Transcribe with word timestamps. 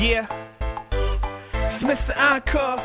Yeah. 0.00 0.24
It's 1.52 1.84
Mr. 1.84 2.16
Encore. 2.16 2.78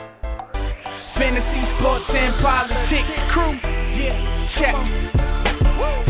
Fantasy, 1.15 1.80
sports, 1.80 2.03
and 2.10 2.44
politics 2.44 3.07
crew. 3.31 3.56
Yeah. 3.95 4.52
Check. 4.59 5.34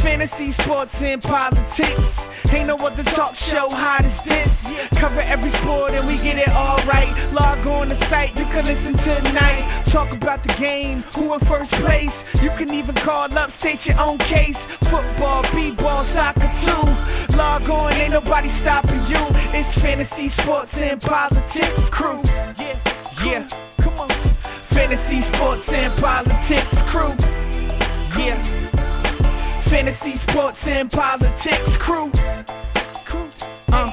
Fantasy, 0.05 0.53
sports, 0.61 0.93
and 1.01 1.19
politics. 1.19 2.05
Ain't 2.53 2.67
no 2.69 2.77
other 2.77 3.01
talk 3.17 3.33
show 3.49 3.73
hot 3.73 4.05
as 4.05 4.13
this. 4.21 4.45
Cover 5.01 5.19
every 5.19 5.49
sport 5.65 5.97
and 5.97 6.05
we 6.05 6.21
get 6.21 6.37
it 6.37 6.47
all 6.53 6.77
right. 6.85 7.09
Log 7.33 7.65
on 7.65 7.89
the 7.89 7.97
site, 8.13 8.29
you 8.37 8.45
can 8.53 8.69
listen 8.69 8.93
tonight. 9.01 9.89
Talk 9.91 10.13
about 10.13 10.45
the 10.45 10.53
game, 10.61 11.03
who 11.17 11.33
in 11.33 11.41
first 11.49 11.73
place. 11.81 12.13
You 12.37 12.53
can 12.53 12.69
even 12.69 12.93
call 13.01 13.33
up, 13.33 13.49
state 13.59 13.81
your 13.89 13.97
own 13.97 14.21
case. 14.29 14.55
Football, 14.93 15.41
b-ball, 15.57 16.05
soccer 16.13 16.53
too. 16.61 16.85
Log 17.33 17.65
on, 17.65 17.97
ain't 17.97 18.13
nobody 18.13 18.53
stopping 18.61 19.09
you. 19.09 19.25
It's 19.57 19.73
fantasy, 19.81 20.29
sports, 20.45 20.69
and 20.77 21.01
politics 21.01 21.81
crew. 21.91 22.21
Yeah, 22.61 22.77
yeah, 23.25 23.43
come 23.81 23.97
on. 23.97 24.13
Fantasy, 24.69 25.25
sports, 25.33 25.65
and 25.65 25.97
politics 25.97 26.77
crew. 26.93 27.17
Yeah. 28.21 28.64
Fantasy, 29.75 30.13
sports, 30.29 30.57
and 30.63 30.89
politics 30.89 31.69
crew. 31.81 32.09
Uh, 33.73 33.91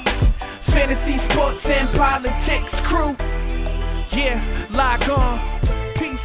fantasy, 0.67 1.17
sports, 1.29 1.59
and 1.65 1.89
politics 1.99 2.71
crew. 2.89 3.17
Yeah, 4.17 4.69
log 4.71 5.03
on. 5.11 5.95
Peace. 5.99 6.21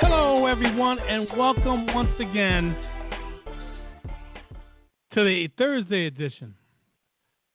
Hello, 0.00 0.46
everyone, 0.46 1.00
and 1.00 1.26
welcome 1.36 1.92
once 1.92 2.12
again 2.20 2.76
to 5.14 5.24
the 5.24 5.48
Thursday 5.58 6.06
edition 6.06 6.54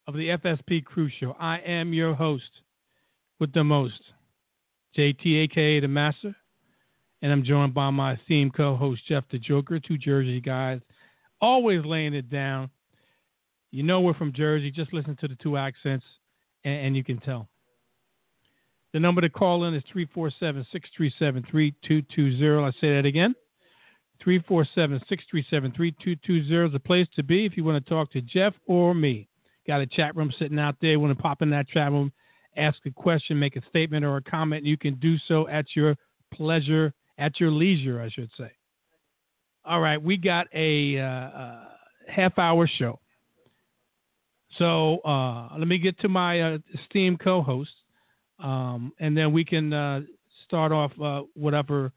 of 0.05 0.15
the 0.15 0.37
FSP 0.37 0.83
Crew 0.83 1.09
Show. 1.17 1.33
I 1.39 1.59
am 1.59 1.93
your 1.93 2.13
host 2.13 2.59
with 3.39 3.53
the 3.53 3.63
most, 3.63 4.01
JT, 4.97 5.43
aka 5.43 5.79
the 5.79 5.87
Master, 5.87 6.35
and 7.21 7.31
I'm 7.31 7.43
joined 7.43 7.73
by 7.73 7.89
my 7.89 8.13
esteemed 8.13 8.53
co-host 8.53 9.01
Jeff 9.07 9.23
the 9.31 9.39
Joker, 9.39 9.79
two 9.79 9.97
Jersey 9.97 10.39
guys, 10.39 10.79
always 11.41 11.85
laying 11.85 12.13
it 12.13 12.29
down. 12.29 12.69
You 13.71 13.83
know 13.83 14.01
we're 14.01 14.13
from 14.13 14.33
Jersey. 14.33 14.71
Just 14.71 14.93
listen 14.93 15.15
to 15.17 15.27
the 15.27 15.35
two 15.35 15.57
accents, 15.57 16.05
and, 16.63 16.87
and 16.87 16.95
you 16.95 17.03
can 17.03 17.19
tell. 17.19 17.47
The 18.93 18.99
number 18.99 19.21
to 19.21 19.29
call 19.29 19.65
in 19.65 19.75
is 19.75 19.83
347 19.91 20.65
637 20.71 21.45
3220. 21.51 22.63
I 22.63 22.71
say 22.81 22.95
that 22.95 23.05
again. 23.05 23.35
347 24.23 24.99
637 25.07 25.71
3220 25.71 26.65
is 26.65 26.73
the 26.73 26.79
place 26.79 27.07
to 27.15 27.23
be 27.23 27.45
if 27.45 27.55
you 27.55 27.63
want 27.63 27.83
to 27.83 27.89
talk 27.89 28.11
to 28.11 28.21
Jeff 28.21 28.53
or 28.65 28.93
me. 28.93 29.27
Got 29.67 29.81
a 29.81 29.85
chat 29.85 30.15
room 30.15 30.33
sitting 30.39 30.59
out 30.59 30.75
there. 30.81 30.99
Want 30.99 31.15
to 31.15 31.21
pop 31.21 31.41
in 31.41 31.49
that 31.51 31.67
chat 31.67 31.91
room, 31.91 32.11
ask 32.57 32.77
a 32.85 32.91
question, 32.91 33.37
make 33.37 33.55
a 33.55 33.61
statement 33.69 34.03
or 34.03 34.17
a 34.17 34.21
comment. 34.21 34.65
You 34.65 34.77
can 34.77 34.95
do 34.95 35.15
so 35.27 35.47
at 35.47 35.65
your 35.75 35.95
pleasure, 36.33 36.93
at 37.19 37.39
your 37.39 37.51
leisure, 37.51 38.01
I 38.01 38.09
should 38.09 38.31
say. 38.37 38.51
All 39.65 39.81
right, 39.81 40.01
we 40.01 40.17
got 40.17 40.47
a 40.55 40.97
uh, 40.97 41.03
uh, 41.03 41.63
half 42.07 42.39
hour 42.39 42.67
show. 42.79 42.99
So 44.57 44.99
uh, 44.99 45.49
let 45.57 45.67
me 45.67 45.77
get 45.77 45.99
to 45.99 46.09
my 46.09 46.41
uh, 46.41 46.57
esteemed 46.73 47.19
co 47.19 47.43
host, 47.43 47.69
um, 48.39 48.93
and 48.99 49.15
then 49.15 49.31
we 49.31 49.45
can 49.45 49.71
uh, 49.71 50.01
start 50.45 50.71
off 50.71 50.91
uh, 50.99 51.21
whatever 51.35 51.91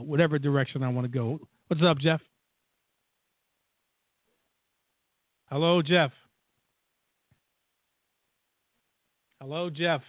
whatever 0.00 0.38
direction 0.38 0.82
I 0.82 0.88
want 0.88 1.04
to 1.04 1.12
go. 1.12 1.38
What's 1.68 1.82
up, 1.82 1.98
Jeff? 1.98 2.20
Hello, 5.50 5.80
Jeff. 5.82 6.10
Hello, 9.40 9.70
Jeff. 9.70 10.00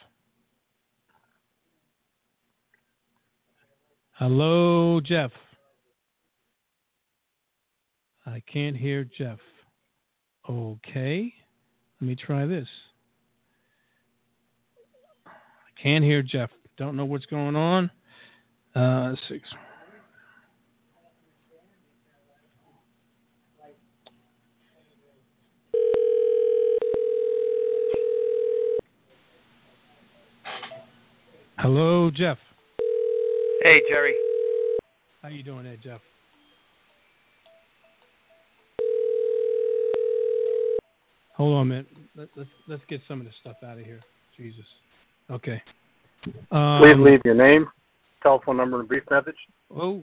Hello, 4.19 4.99
Jeff. 4.99 5.29
I 8.25 8.41
can't 8.51 8.75
hear 8.75 9.05
Jeff. 9.15 9.37
Okay. 10.49 11.31
Let 12.01 12.07
me 12.07 12.15
try 12.15 12.47
this. 12.47 12.67
I 15.27 15.81
can't 15.81 16.03
hear 16.03 16.23
Jeff. 16.23 16.49
Don't 16.79 16.95
know 16.95 17.05
what's 17.05 17.27
going 17.27 17.55
on. 17.55 17.91
Uh, 18.73 19.13
six. 19.29 19.47
Hello, 31.59 32.09
Jeff. 32.09 32.39
Hey, 33.67 33.81
Jerry. 33.89 34.15
How 35.21 35.27
you 35.27 35.43
doing 35.43 35.65
there, 35.65 35.75
Jeff? 35.83 35.99
Hold 41.35 41.53
on 41.53 41.61
a 41.63 41.65
minute. 41.65 41.87
Let, 42.15 42.29
let's 42.37 42.49
let's 42.69 42.81
get 42.87 43.01
some 43.09 43.19
of 43.19 43.25
this 43.25 43.35
stuff 43.41 43.57
out 43.65 43.77
of 43.77 43.83
here. 43.83 43.99
Jesus. 44.37 44.63
Okay. 45.29 45.61
Um, 46.49 46.79
Please 46.81 46.95
leave 46.97 47.19
your 47.25 47.35
name, 47.35 47.67
telephone 48.23 48.55
number, 48.55 48.79
and 48.79 48.87
brief 48.87 49.03
message. 49.11 49.35
Oh. 49.75 50.01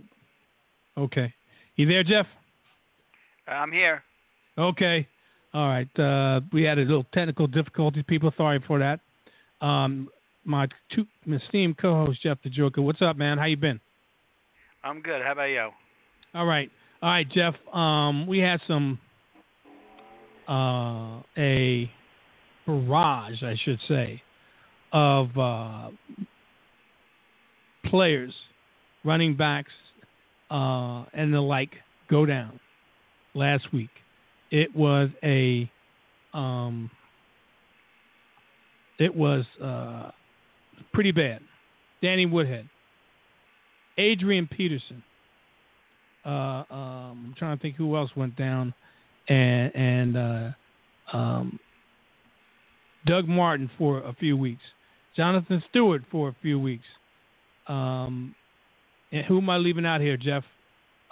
Okay. 0.99 1.33
You 1.77 1.87
there, 1.87 2.05
Jeff? 2.05 2.27
I'm 3.49 3.73
here. 3.73 4.03
Okay. 4.59 5.09
All 5.55 5.69
right. 5.69 5.99
Uh, 5.99 6.43
we 6.53 6.65
had 6.65 6.79
a 6.79 6.83
little 6.83 7.07
technical 7.15 7.47
difficulties. 7.47 8.05
People, 8.07 8.31
sorry 8.37 8.63
for 8.67 8.79
that. 8.79 9.01
Um, 9.67 10.11
my 10.45 10.69
two 10.95 11.07
esteemed 11.31 11.79
co-host 11.79 12.23
Jeff 12.23 12.39
the 12.43 12.51
Joker. 12.51 12.83
What's 12.83 13.03
up, 13.03 13.17
man? 13.17 13.39
How 13.39 13.47
you 13.47 13.57
been? 13.57 13.81
I'm 14.83 15.01
good. 15.01 15.23
How 15.23 15.33
about 15.33 15.45
you? 15.45 15.71
All 16.35 16.47
right. 16.47 16.71
All 17.03 17.11
right, 17.11 17.29
Jeff. 17.31 17.55
Um, 17.73 18.27
we 18.27 18.39
had 18.39 18.61
some 18.67 18.99
uh, 20.49 21.21
a 21.39 21.91
barrage, 22.67 23.43
I 23.43 23.57
should 23.65 23.79
say, 23.89 24.23
of 24.93 25.37
uh, 25.37 25.91
players, 27.87 28.35
running 29.05 29.37
backs, 29.37 29.73
uh, 30.51 31.05
and 31.13 31.33
the 31.33 31.41
like 31.41 31.71
go 32.11 32.27
down 32.27 32.61
last 33.35 33.73
week. 33.73 33.91
It 34.51 34.75
was 34.75 35.09
a 35.23 35.71
um, 36.33 36.91
it 38.99 39.15
was 39.15 39.45
uh, 39.63 40.11
pretty 40.95 41.13
bad. 41.13 41.41
Danny 42.03 42.27
Woodhead, 42.27 42.69
Adrian 43.99 44.47
Peterson. 44.47 45.03
Uh, 46.25 46.29
um, 46.71 47.27
I'm 47.27 47.35
trying 47.37 47.57
to 47.57 47.63
think 47.63 47.77
who 47.77 47.97
else 47.97 48.11
went 48.17 48.37
down, 48.37 48.73
and 49.29 49.75
and 49.77 50.17
uh, 50.17 50.51
um, 51.17 51.59
Doug 53.07 53.29
Martin 53.29 53.71
for 53.77 53.99
a 53.99 54.15
few 54.15 54.37
weeks, 54.37 54.63
Jonathan 55.17 55.63
Stewart 55.71 56.03
for 56.11 56.29
a 56.29 56.37
few 56.41 56.59
weeks. 56.59 56.85
Um, 57.67 58.35
and 59.13 59.25
who 59.27 59.39
am 59.39 59.49
I 59.51 59.59
leaving 59.59 59.87
out 59.87 60.01
here, 60.01 60.17
Jeff? 60.17 60.45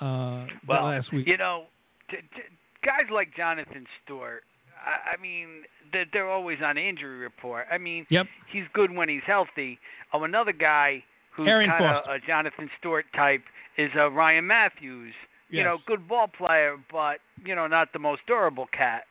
Uh, 0.00 0.46
Well, 0.66 0.84
last 0.86 1.12
week. 1.12 1.26
you 1.26 1.36
know, 1.36 1.64
t- 2.10 2.16
t- 2.16 2.42
guys 2.84 3.06
like 3.12 3.34
Jonathan 3.36 3.86
Stewart. 4.04 4.42
I, 4.84 5.14
I 5.14 5.20
mean, 5.20 5.62
they're, 5.92 6.06
they're 6.12 6.30
always 6.30 6.58
on 6.64 6.76
the 6.76 6.88
injury 6.88 7.18
report. 7.18 7.66
I 7.70 7.78
mean, 7.78 8.06
Yep. 8.10 8.26
he's 8.52 8.64
good 8.72 8.94
when 8.94 9.08
he's 9.08 9.22
healthy. 9.26 9.78
Oh, 10.12 10.24
another 10.24 10.52
guy 10.52 11.04
who's 11.34 11.46
kind 11.46 11.70
of 11.72 12.04
a 12.08 12.18
Jonathan 12.26 12.68
Stewart 12.78 13.06
type 13.14 13.42
is 13.78 13.90
uh, 13.96 14.10
Ryan 14.10 14.46
Mathews. 14.46 15.14
You 15.48 15.62
know, 15.62 15.76
good 15.86 16.08
ball 16.08 16.28
player, 16.28 16.78
but 16.90 17.18
you 17.44 17.54
know, 17.54 17.66
not 17.66 17.92
the 17.92 17.98
most 17.98 18.22
durable 18.26 18.66
cat. 18.74 19.02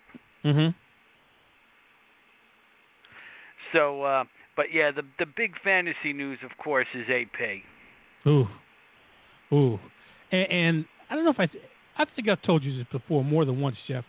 Mm-hmm. 0.44 0.70
So, 3.74 4.02
uh, 4.02 4.24
but 4.56 4.66
yeah, 4.74 4.90
the 4.92 5.04
the 5.20 5.28
big 5.38 5.54
fantasy 5.64 6.14
news, 6.14 6.40
of 6.44 6.52
course, 6.58 6.88
is 6.96 7.06
AP. 7.10 7.62
Ooh, 8.28 8.48
ooh, 9.54 9.80
and, 10.32 10.52
and 10.52 10.86
I 11.12 11.16
don't 11.16 11.26
know 11.26 11.32
if 11.32 11.40
I, 11.40 11.48
I 11.98 12.06
think 12.16 12.28
I've 12.28 12.42
told 12.42 12.64
you 12.64 12.76
this 12.76 12.88
before 12.92 13.24
more 13.24 13.46
than 13.46 13.62
once, 13.62 13.78
Jeff. 13.88 14.04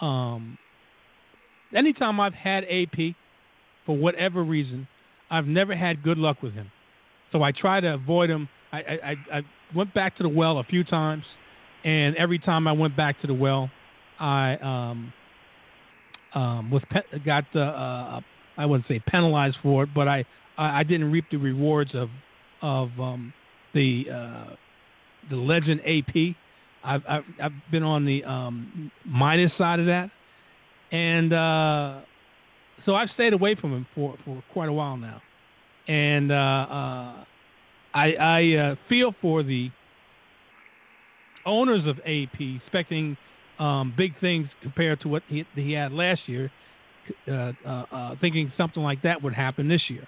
Um, 0.00 0.58
anytime 1.74 2.20
I've 2.20 2.34
had 2.34 2.64
AP, 2.64 3.14
for 3.86 3.96
whatever 3.96 4.42
reason, 4.42 4.86
I've 5.30 5.46
never 5.46 5.74
had 5.76 6.02
good 6.02 6.18
luck 6.18 6.42
with 6.42 6.54
him. 6.54 6.70
So 7.32 7.42
I 7.42 7.52
try 7.52 7.80
to 7.80 7.94
avoid 7.94 8.30
him. 8.30 8.48
I, 8.72 8.78
I, 8.78 9.14
I 9.38 9.40
went 9.74 9.92
back 9.94 10.16
to 10.16 10.22
the 10.22 10.28
well 10.28 10.58
a 10.58 10.64
few 10.64 10.84
times, 10.84 11.24
and 11.84 12.16
every 12.16 12.38
time 12.38 12.66
I 12.66 12.72
went 12.72 12.96
back 12.96 13.20
to 13.20 13.26
the 13.26 13.34
well, 13.34 13.70
I 14.18 14.56
um, 14.56 15.12
um, 16.34 16.70
was 16.70 16.82
pe- 16.90 17.18
got 17.20 17.44
uh, 17.54 17.60
uh, 17.60 18.20
I 18.56 18.66
wouldn't 18.66 18.88
say 18.88 19.00
penalized 19.08 19.56
for 19.62 19.84
it, 19.84 19.90
but 19.94 20.08
I, 20.08 20.24
I 20.56 20.80
I 20.80 20.82
didn't 20.82 21.10
reap 21.10 21.24
the 21.30 21.36
rewards 21.36 21.94
of 21.94 22.08
of 22.62 22.88
um, 22.98 23.32
the 23.74 24.06
uh, 24.12 24.54
the 25.30 25.36
legend 25.36 25.80
AP. 25.80 26.36
I've, 26.84 27.02
I've 27.08 27.24
I've 27.42 27.52
been 27.70 27.82
on 27.82 28.04
the 28.04 28.24
um, 28.24 28.90
minus 29.04 29.52
side 29.58 29.80
of 29.80 29.86
that, 29.86 30.10
and 30.92 31.32
uh, 31.32 32.00
so 32.84 32.94
I've 32.94 33.08
stayed 33.14 33.32
away 33.32 33.54
from 33.54 33.72
him 33.72 33.86
for 33.94 34.16
for 34.24 34.42
quite 34.52 34.68
a 34.68 34.72
while 34.72 34.96
now, 34.96 35.20
and 35.88 36.30
uh, 36.30 36.34
uh, 36.34 37.24
I 37.94 38.12
I 38.18 38.56
uh, 38.56 38.74
feel 38.88 39.14
for 39.20 39.42
the 39.42 39.70
owners 41.46 41.86
of 41.86 41.98
AP 42.00 42.40
expecting 42.40 43.16
um, 43.58 43.94
big 43.96 44.18
things 44.20 44.48
compared 44.62 45.00
to 45.02 45.08
what 45.08 45.22
he, 45.28 45.44
he 45.54 45.72
had 45.72 45.92
last 45.92 46.22
year, 46.26 46.50
uh, 47.28 47.52
uh, 47.66 48.14
thinking 48.20 48.52
something 48.56 48.82
like 48.82 49.02
that 49.02 49.22
would 49.22 49.34
happen 49.34 49.68
this 49.68 49.82
year. 49.88 50.06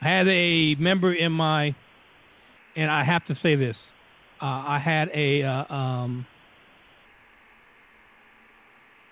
I 0.00 0.08
had 0.08 0.28
a 0.28 0.74
member 0.76 1.14
in 1.14 1.32
my, 1.32 1.74
and 2.74 2.90
I 2.90 3.04
have 3.04 3.24
to 3.26 3.36
say 3.42 3.54
this, 3.54 3.76
I 4.40 4.80
had 4.82 5.08
a 5.14 5.42
um, 5.42 6.26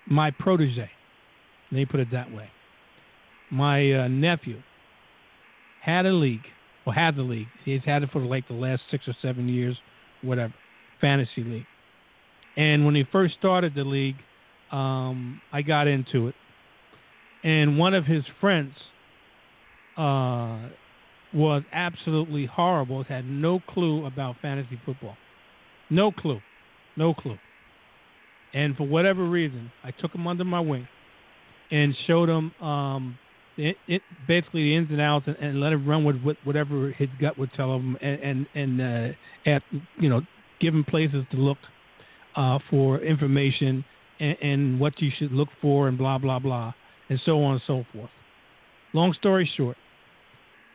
my 0.07 0.31
protege. 0.31 0.89
Let 1.71 1.77
me 1.77 1.85
put 1.85 1.99
it 1.99 2.09
that 2.11 2.31
way. 2.31 2.49
My 3.51 3.91
uh, 3.91 4.07
nephew 4.07 4.61
had 5.81 6.05
a 6.05 6.13
league, 6.13 6.45
or 6.85 6.93
had 6.93 7.15
the 7.15 7.21
league. 7.21 7.47
He's 7.63 7.81
had 7.85 8.03
it 8.03 8.09
for 8.11 8.19
like 8.19 8.47
the 8.47 8.53
last 8.53 8.83
six 8.89 9.07
or 9.07 9.15
seven 9.21 9.47
years, 9.47 9.77
whatever, 10.21 10.53
fantasy 11.01 11.43
league. 11.43 11.65
And 12.57 12.85
when 12.85 12.95
he 12.95 13.03
first 13.11 13.35
started 13.37 13.75
the 13.75 13.83
league, 13.83 14.15
um, 14.71 15.41
I 15.51 15.61
got 15.61 15.87
into 15.87 16.27
it. 16.27 16.35
And 17.43 17.77
one 17.77 17.93
of 17.93 18.05
his 18.05 18.23
friends 18.41 18.73
uh, 19.97 20.69
was 21.33 21.63
absolutely 21.71 22.45
horrible, 22.45 23.03
had 23.03 23.25
no 23.25 23.59
clue 23.69 24.05
about 24.05 24.37
fantasy 24.41 24.79
football. 24.85 25.15
No 25.89 26.11
clue. 26.11 26.39
No 26.95 27.13
clue. 27.13 27.37
And 28.55 28.75
for 28.77 28.87
whatever 28.87 29.25
reason, 29.25 29.69
I 29.83 29.91
took 29.91 30.13
him 30.15 30.25
under 30.25 30.45
my 30.45 30.61
wing 30.61 30.87
and 31.71 31.93
showed 32.07 32.29
him 32.29 32.51
um, 32.65 33.19
it, 33.57 33.75
it, 33.87 34.01
basically 34.27 34.63
the 34.63 34.75
ins 34.77 34.89
and 34.89 35.01
outs 35.01 35.25
and, 35.27 35.35
and 35.37 35.59
let 35.59 35.73
him 35.73 35.87
run 35.87 36.05
with, 36.05 36.15
with 36.23 36.37
whatever 36.45 36.91
his 36.91 37.09
gut 37.19 37.37
would 37.37 37.51
tell 37.53 37.75
him 37.75 37.97
and, 38.01 38.19
and, 38.21 38.47
and 38.55 38.81
uh, 38.81 39.49
at, 39.49 39.61
you 39.99 40.09
know, 40.09 40.21
give 40.61 40.73
him 40.73 40.85
places 40.85 41.25
to 41.31 41.37
look 41.37 41.57
uh, 42.37 42.57
for 42.69 42.99
information 42.99 43.83
and, 44.21 44.37
and 44.41 44.79
what 44.79 45.01
you 45.01 45.11
should 45.19 45.33
look 45.33 45.49
for 45.61 45.89
and 45.89 45.97
blah, 45.97 46.17
blah, 46.17 46.39
blah, 46.39 46.73
and 47.09 47.19
so 47.25 47.43
on 47.43 47.53
and 47.53 47.61
so 47.67 47.83
forth. 47.91 48.09
Long 48.93 49.13
story 49.13 49.49
short, 49.57 49.75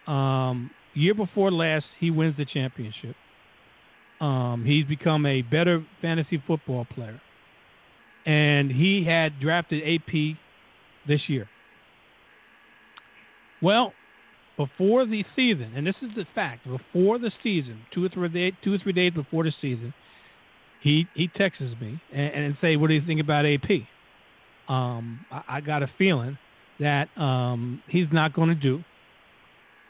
um, 0.07 0.71
year 0.93 1.15
before 1.15 1.51
last, 1.51 1.87
he 1.99 2.11
wins 2.11 2.37
the 2.37 2.45
championship. 2.45 3.17
Um, 4.21 4.65
he's 4.67 4.85
become 4.85 5.25
a 5.25 5.41
better 5.41 5.83
fantasy 6.03 6.43
football 6.47 6.85
player. 6.95 7.21
And 8.27 8.71
he 8.71 9.05
had 9.05 9.41
drafted 9.41 9.83
AP 9.83 10.37
this 11.09 11.23
year. 11.29 11.49
Well, 13.63 13.93
before 14.57 15.07
the 15.07 15.25
season, 15.35 15.73
and 15.75 15.87
this 15.87 15.95
is 16.03 16.11
the 16.17 16.27
fact, 16.35 16.67
before 16.67 17.19
the 17.19 17.31
season, 17.43 17.81
two 17.95 18.05
or 18.05 18.09
three 18.09 18.29
days, 18.29 18.53
two 18.63 18.75
or 18.75 18.79
three 18.79 18.93
days 18.93 19.13
before 19.13 19.45
the 19.45 19.53
season, 19.61 19.95
he 20.83 21.07
he 21.15 21.29
texts 21.29 21.63
me 21.81 22.01
and, 22.13 22.45
and 22.45 22.57
say, 22.61 22.77
"What 22.77 22.89
do 22.89 22.95
you 22.95 23.03
think 23.07 23.21
about 23.21 23.47
AP?" 23.47 23.71
Um, 24.69 25.25
I, 25.31 25.43
I 25.49 25.61
got 25.61 25.83
a 25.83 25.91
feeling 25.99 26.39
that 26.79 27.09
um, 27.17 27.83
he's 27.89 28.07
not 28.13 28.35
going 28.35 28.49
to 28.49 28.55
do 28.55 28.83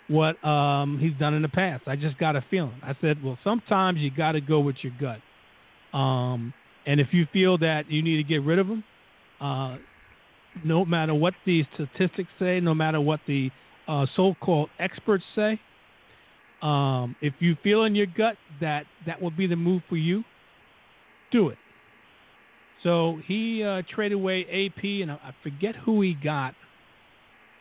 what 0.09 0.43
um, 0.45 0.99
he's 1.01 1.15
done 1.19 1.35
in 1.35 1.43
the 1.43 1.49
past. 1.49 1.85
I 1.87 1.97
just 1.97 2.19
got 2.19 2.35
a 2.35 2.45
feeling. 2.51 2.81
I 2.83 2.95
said, 3.01 3.23
"Well, 3.23 3.39
sometimes 3.43 3.99
you 3.99 4.11
got 4.11 4.33
to 4.33 4.41
go 4.41 4.61
with 4.61 4.77
your 4.83 4.93
gut." 5.01 5.99
Um, 5.99 6.55
and 6.91 7.01
if 7.01 7.13
you 7.13 7.25
feel 7.33 7.57
that 7.59 7.89
you 7.89 8.03
need 8.03 8.17
to 8.17 8.25
get 8.25 8.43
rid 8.43 8.59
of 8.59 8.67
them, 8.67 8.83
uh, 9.41 9.77
no 10.65 10.85
matter 10.85 11.15
what 11.15 11.35
the 11.47 11.65
statistics 11.75 12.29
say, 12.41 12.59
no 12.59 12.75
matter 12.75 13.01
what 13.01 13.21
the 13.29 13.49
uh, 13.87 14.07
so-called 14.17 14.69
experts 14.81 15.23
say, 15.37 15.61
um, 16.63 17.15
if 17.23 17.33
you 17.39 17.57
feel 17.63 17.85
in 17.85 17.95
your 17.95 18.07
gut 18.07 18.35
that 18.61 18.87
that 19.07 19.23
will 19.23 19.31
be 19.31 19.47
the 19.47 19.55
move 19.55 19.83
for 19.89 19.97
you, 19.97 20.25
do 21.31 21.49
it. 21.51 21.59
So 22.83 23.21
he 23.25 23.63
uh, 23.63 23.83
traded 23.95 24.17
away 24.17 24.43
AP, 24.43 24.83
and 24.83 25.13
I 25.13 25.33
forget 25.45 25.77
who 25.77 26.01
he 26.01 26.15
got 26.15 26.55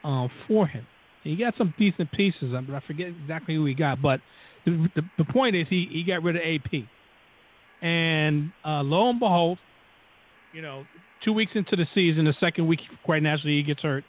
uh, 0.04 0.28
for 0.48 0.66
him. 0.66 0.88
He 1.24 1.36
got 1.36 1.54
some 1.56 1.72
decent 1.78 2.12
pieces, 2.14 2.52
but 2.52 2.75
I 2.75 2.82
forget 2.88 3.10
exactly 3.10 3.54
who 3.54 3.66
he 3.66 3.75
got. 3.75 4.02
But 4.02 4.22
the, 4.66 4.90
the, 4.96 5.04
the 5.20 5.25
point 5.25 5.56
is, 5.56 5.68
he, 5.70 5.88
he 5.92 6.04
got 6.04 6.24
rid 6.24 6.36
of 6.36 6.42
AP. 6.42 6.90
And 7.81 8.52
uh, 8.66 8.81
lo 8.81 9.10
and 9.10 9.20
behold, 9.20 9.58
you 10.54 10.62
know, 10.62 10.86
two 11.24 11.34
weeks 11.34 11.52
into 11.56 11.76
the 11.76 11.86
season, 11.94 12.26
the 12.26 12.34
second 12.40 12.68
week, 12.68 12.81
quite 13.04 13.24
naturally, 13.24 13.58
he 13.58 13.64
gets 13.64 13.81
hurt. 13.81 14.04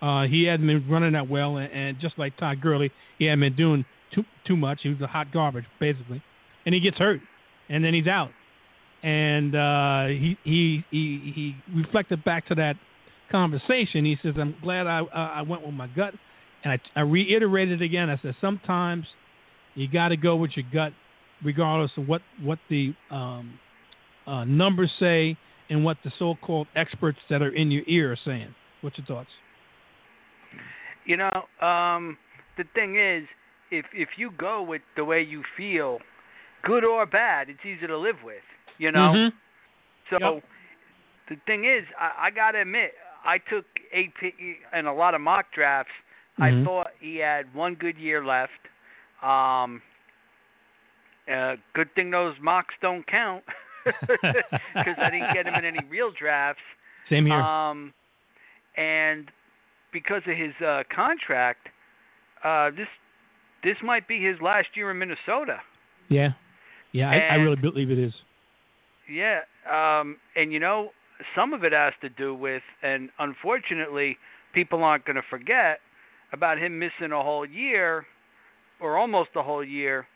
Uh, 0.00 0.24
he 0.24 0.44
hadn't 0.44 0.66
been 0.66 0.88
running 0.88 1.12
that 1.12 1.28
well, 1.28 1.56
and, 1.56 1.72
and 1.72 2.00
just 2.00 2.18
like 2.18 2.36
Todd 2.36 2.60
Gurley, 2.60 2.90
he 3.18 3.24
hadn't 3.24 3.40
been 3.40 3.56
doing 3.56 3.84
too 4.14 4.22
too 4.46 4.56
much. 4.56 4.80
He 4.82 4.90
was 4.90 5.00
a 5.00 5.06
hot 5.06 5.32
garbage, 5.32 5.64
basically, 5.80 6.22
and 6.64 6.74
he 6.74 6.80
gets 6.80 6.96
hurt, 6.98 7.20
and 7.68 7.84
then 7.84 7.94
he's 7.94 8.06
out. 8.06 8.30
And 9.02 9.54
uh, 9.54 10.06
he, 10.06 10.36
he 10.44 10.84
he 10.90 11.32
he 11.34 11.56
reflected 11.74 12.24
back 12.24 12.46
to 12.48 12.54
that 12.56 12.76
conversation. 13.30 14.04
He 14.04 14.16
says, 14.22 14.34
"I'm 14.38 14.54
glad 14.62 14.86
I 14.86 15.00
I 15.00 15.42
went 15.42 15.64
with 15.64 15.74
my 15.74 15.88
gut," 15.88 16.14
and 16.62 16.72
I, 16.72 17.00
I 17.00 17.02
reiterated 17.02 17.82
again. 17.82 18.08
I 18.08 18.18
said, 18.22 18.36
"Sometimes 18.40 19.04
you 19.74 19.88
got 19.88 20.08
to 20.08 20.16
go 20.16 20.36
with 20.36 20.52
your 20.56 20.66
gut, 20.72 20.92
regardless 21.44 21.90
of 21.96 22.08
what 22.08 22.22
what 22.42 22.58
the 22.68 22.94
um, 23.10 23.58
uh, 24.26 24.44
numbers 24.44 24.90
say 24.98 25.36
and 25.70 25.84
what 25.84 25.96
the 26.04 26.12
so-called 26.18 26.66
experts 26.76 27.18
that 27.28 27.42
are 27.42 27.54
in 27.54 27.70
your 27.70 27.82
ear 27.86 28.12
are 28.12 28.18
saying. 28.24 28.54
What's 28.80 28.96
your 28.98 29.06
thoughts? 29.06 29.30
You 31.04 31.16
know, 31.16 31.66
um, 31.66 32.16
the 32.56 32.64
thing 32.74 32.96
is, 32.98 33.26
if 33.70 33.86
if 33.92 34.10
you 34.16 34.30
go 34.38 34.62
with 34.62 34.82
the 34.96 35.04
way 35.04 35.22
you 35.22 35.42
feel, 35.56 35.98
good 36.64 36.84
or 36.84 37.06
bad, 37.06 37.48
it's 37.48 37.60
easy 37.64 37.86
to 37.86 37.96
live 37.98 38.16
with. 38.24 38.42
You 38.78 38.92
know. 38.92 39.12
Mm-hmm. 39.14 39.36
So 40.10 40.34
Yep. 40.34 40.44
the 41.28 41.36
thing 41.46 41.64
is, 41.64 41.84
I, 41.98 42.26
I 42.26 42.30
gotta 42.30 42.62
admit, 42.62 42.92
I 43.24 43.38
took 43.38 43.64
AP 43.92 44.32
and 44.72 44.86
a 44.86 44.92
lot 44.92 45.14
of 45.14 45.20
mock 45.20 45.46
drafts. 45.54 45.92
Mhm. 46.38 46.62
I 46.62 46.64
thought 46.64 46.88
he 47.00 47.16
had 47.16 47.52
one 47.54 47.74
good 47.74 47.98
year 47.98 48.24
left. 48.24 48.52
Um, 49.22 49.82
uh, 51.32 51.56
good 51.74 51.88
thing 51.94 52.10
those 52.10 52.34
mocks 52.40 52.74
don't 52.80 53.06
count 53.06 53.44
because 53.84 54.96
I 54.98 55.10
didn't 55.10 55.34
get 55.34 55.46
him 55.46 55.54
in 55.54 55.64
any 55.64 55.86
real 55.88 56.10
drafts. 56.18 56.62
Same 57.10 57.26
here. 57.26 57.34
Um, 57.34 57.92
and 58.76 59.30
because 59.92 60.22
of 60.26 60.36
his 60.36 60.52
uh, 60.64 60.82
contract, 60.94 61.68
uh, 62.44 62.70
this 62.70 62.88
this 63.64 63.76
might 63.82 64.06
be 64.06 64.22
his 64.22 64.36
last 64.40 64.68
year 64.74 64.90
in 64.90 64.98
Minnesota. 64.98 65.58
yeah, 66.08 66.30
yeah, 66.92 67.10
I, 67.10 67.16
I 67.16 67.34
really 67.34 67.56
believe 67.56 67.90
it 67.90 67.98
is. 67.98 68.12
Yeah, 69.10 69.40
um, 69.68 70.16
and 70.36 70.52
you 70.52 70.60
know, 70.60 70.90
some 71.34 71.52
of 71.52 71.64
it 71.64 71.72
has 71.72 71.92
to 72.02 72.08
do 72.08 72.34
with, 72.34 72.62
and 72.82 73.10
unfortunately, 73.18 74.16
people 74.54 74.84
aren't 74.84 75.04
going 75.04 75.16
to 75.16 75.22
forget 75.28 75.80
about 76.32 76.58
him 76.58 76.78
missing 76.78 77.12
a 77.12 77.22
whole 77.22 77.46
year, 77.46 78.06
or 78.80 78.96
almost 78.96 79.30
a 79.34 79.42
whole 79.42 79.64
year, 79.64 80.06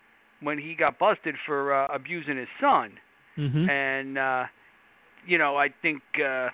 when 0.43 0.59
he 0.59 0.75
got 0.75 0.99
busted 0.99 1.35
for 1.47 1.73
uh, 1.75 1.87
abusing 1.95 2.37
his 2.37 2.49
son. 2.61 2.93
hmm 3.37 3.69
And 3.69 4.19
uh, 4.19 4.45
you 5.27 5.39
know, 5.39 5.57
I 5.57 5.69
think, 5.83 6.03
uh, 6.25 6.49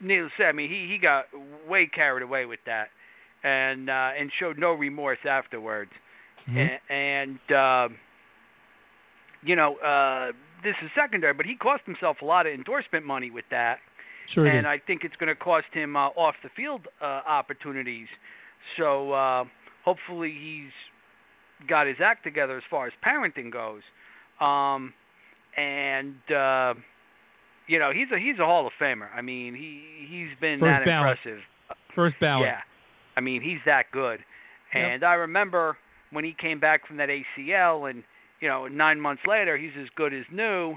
needless 0.00 0.32
to 0.36 0.42
say, 0.42 0.46
I 0.46 0.52
mean, 0.52 0.68
he 0.68 0.88
he 0.90 0.98
got 0.98 1.26
way 1.68 1.86
carried 1.86 2.22
away 2.22 2.46
with 2.46 2.60
that, 2.66 2.88
and 3.42 3.88
uh, 3.88 4.10
and 4.18 4.30
showed 4.38 4.58
no 4.58 4.72
remorse 4.72 5.18
afterwards. 5.28 5.92
Mhm. 6.48 6.58
A- 6.58 6.92
and 6.92 7.52
uh, 7.52 7.88
you 9.42 9.56
know 9.56 9.76
uh, 9.76 10.32
this 10.62 10.74
is 10.82 10.90
secondary, 10.94 11.32
but 11.34 11.46
he 11.46 11.54
cost 11.54 11.82
himself 11.86 12.18
a 12.22 12.24
lot 12.24 12.46
of 12.46 12.52
endorsement 12.52 13.04
money 13.06 13.30
with 13.30 13.44
that, 13.50 13.78
Sure 14.34 14.46
and 14.46 14.66
is. 14.66 14.70
I 14.70 14.78
think 14.78 15.04
it's 15.04 15.16
going 15.16 15.28
to 15.28 15.34
cost 15.34 15.66
him 15.72 15.96
uh, 15.96 16.08
off 16.08 16.34
the 16.42 16.50
field 16.56 16.88
uh, 17.00 17.04
opportunities. 17.26 18.08
So 18.76 19.12
uh, 19.12 19.44
hopefully 19.84 20.34
he's 20.38 20.72
got 21.68 21.86
his 21.86 21.96
act 22.02 22.24
together 22.24 22.56
as 22.56 22.62
far 22.70 22.86
as 22.86 22.92
parenting 23.04 23.52
goes, 23.52 23.82
um, 24.40 24.92
and 25.56 26.14
uh, 26.34 26.74
you 27.66 27.78
know 27.78 27.90
he's 27.92 28.08
a 28.14 28.18
he's 28.18 28.38
a 28.38 28.44
Hall 28.44 28.66
of 28.66 28.72
Famer. 28.80 29.08
I 29.14 29.22
mean 29.22 29.54
he 29.54 29.82
he's 30.08 30.38
been 30.40 30.60
First 30.60 30.70
that 30.80 30.84
ballot. 30.86 31.18
impressive. 31.24 31.40
First 31.94 32.16
ballot. 32.20 32.46
Yeah, 32.46 32.60
I 33.16 33.20
mean 33.20 33.42
he's 33.42 33.60
that 33.66 33.84
good. 33.92 34.20
Yep. 34.74 34.84
And 34.84 35.04
I 35.04 35.14
remember 35.14 35.76
when 36.10 36.24
he 36.24 36.34
came 36.40 36.58
back 36.60 36.86
from 36.86 36.96
that 36.96 37.08
ACL, 37.08 37.88
and 37.90 38.02
you 38.40 38.48
know 38.48 38.66
nine 38.66 39.00
months 39.00 39.22
later 39.26 39.56
he's 39.56 39.72
as 39.80 39.88
good 39.96 40.12
as 40.12 40.24
new. 40.32 40.74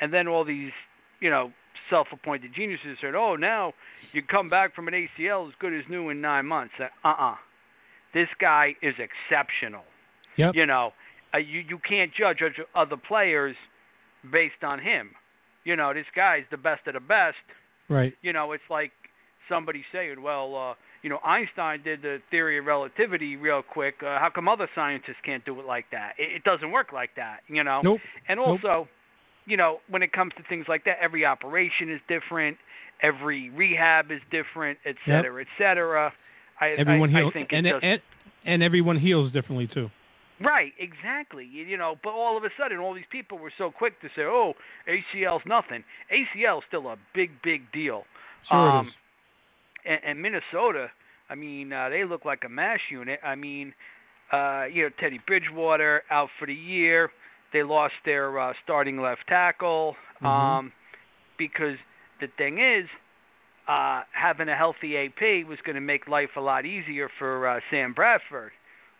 And 0.00 0.12
then 0.12 0.28
all 0.28 0.44
these 0.44 0.72
you 1.20 1.30
know 1.30 1.52
self-appointed 1.88 2.54
geniuses 2.54 2.98
said, 3.00 3.14
"Oh, 3.14 3.36
now 3.36 3.72
you 4.12 4.22
come 4.22 4.48
back 4.48 4.74
from 4.74 4.88
an 4.88 4.94
ACL 4.94 5.48
as 5.48 5.54
good 5.58 5.72
as 5.72 5.84
new 5.88 6.08
in 6.10 6.20
nine 6.20 6.46
months." 6.46 6.74
Uh 6.80 7.08
uh 7.08 7.34
This 8.14 8.28
guy 8.40 8.74
is 8.82 8.94
exceptional. 8.98 9.84
Yep. 10.40 10.54
You 10.54 10.66
know, 10.66 10.92
uh, 11.34 11.38
you 11.38 11.60
you 11.68 11.78
can't 11.78 12.10
judge 12.12 12.38
other- 12.74 12.96
players 12.96 13.56
based 14.30 14.62
on 14.62 14.78
him. 14.80 15.10
You 15.64 15.76
know, 15.76 15.92
this 15.94 16.06
guy's 16.14 16.44
the 16.50 16.56
best 16.56 16.86
of 16.86 16.94
the 16.94 17.00
best 17.00 17.36
Right. 17.88 18.14
you 18.22 18.32
know, 18.32 18.52
it's 18.52 18.68
like 18.70 18.92
somebody 19.48 19.84
saying, 19.92 20.22
well, 20.22 20.54
uh, 20.56 20.74
you 21.02 21.10
know, 21.10 21.18
Einstein 21.24 21.82
did 21.82 22.02
the 22.02 22.18
theory 22.30 22.58
of 22.58 22.66
relativity 22.66 23.36
real 23.36 23.62
quick. 23.62 23.96
Uh, 24.02 24.18
how 24.18 24.28
come 24.32 24.48
other 24.48 24.68
scientists 24.74 25.16
can't 25.24 25.44
do 25.44 25.58
it 25.58 25.66
like 25.66 25.86
that? 25.90 26.12
It, 26.18 26.36
it 26.36 26.44
doesn't 26.44 26.70
work 26.70 26.92
like 26.92 27.10
that, 27.16 27.40
you 27.48 27.64
know. 27.64 27.80
Nope. 27.82 28.00
And 28.28 28.38
also, 28.38 28.86
you 29.46 29.56
know, 29.56 29.80
when 29.88 30.02
it 30.02 30.12
comes 30.12 30.32
to 30.36 30.42
things 30.48 30.66
like 30.68 30.84
that, 30.84 30.98
every 31.00 31.24
operation 31.24 31.90
is 31.90 32.00
different, 32.06 32.58
every 33.02 33.50
rehab 33.50 34.10
is 34.12 34.20
different, 34.30 34.78
et 34.84 34.94
Yep. 35.06 35.24
cetera, 35.24 35.40
et 35.42 35.48
cetera. 35.58 36.12
I, 36.60 36.68
Everyone 36.78 37.14
I, 37.14 37.18
heals, 37.20 37.32
I 37.34 37.38
think 37.38 37.48
and, 37.52 37.66
just, 37.66 37.82
and 37.84 38.00
and 38.44 38.62
everyone 38.62 38.98
heals 38.98 39.32
differently 39.32 39.66
too. 39.72 39.90
Right, 40.40 40.72
exactly. 40.78 41.44
You, 41.44 41.64
you 41.64 41.76
know, 41.76 41.96
but 42.02 42.10
all 42.10 42.36
of 42.36 42.44
a 42.44 42.48
sudden, 42.58 42.78
all 42.78 42.94
these 42.94 43.04
people 43.12 43.38
were 43.38 43.52
so 43.58 43.70
quick 43.70 44.00
to 44.00 44.08
say, 44.16 44.22
"Oh, 44.22 44.54
ACL's 44.88 45.44
nothing." 45.44 45.84
ACL 46.10 46.58
is 46.58 46.64
still 46.66 46.88
a 46.88 46.96
big, 47.14 47.30
big 47.42 47.70
deal. 47.72 48.04
Sure 48.48 48.70
um, 48.70 48.86
is. 48.86 48.92
And, 49.84 50.00
and 50.04 50.22
Minnesota, 50.22 50.90
I 51.28 51.34
mean, 51.34 51.72
uh, 51.72 51.90
they 51.90 52.04
look 52.04 52.24
like 52.24 52.42
a 52.44 52.48
mash 52.48 52.80
unit. 52.90 53.20
I 53.22 53.34
mean, 53.34 53.74
uh, 54.32 54.64
you 54.72 54.84
know, 54.84 54.90
Teddy 54.98 55.20
Bridgewater 55.26 56.02
out 56.10 56.28
for 56.38 56.46
the 56.46 56.54
year. 56.54 57.10
They 57.52 57.62
lost 57.62 57.94
their 58.04 58.38
uh, 58.38 58.52
starting 58.64 59.00
left 59.00 59.26
tackle 59.28 59.96
Mhm. 60.22 60.26
um, 60.26 60.72
because 61.36 61.76
the 62.20 62.28
thing 62.38 62.58
is, 62.58 62.88
uh, 63.68 64.02
having 64.12 64.48
a 64.48 64.56
healthy 64.56 64.96
AP 64.96 65.44
was 65.44 65.60
going 65.64 65.74
to 65.74 65.80
make 65.80 66.08
life 66.08 66.30
a 66.36 66.40
lot 66.40 66.64
easier 66.64 67.08
for 67.18 67.46
uh, 67.46 67.60
Sam 67.70 67.92
Bradford. 67.92 68.52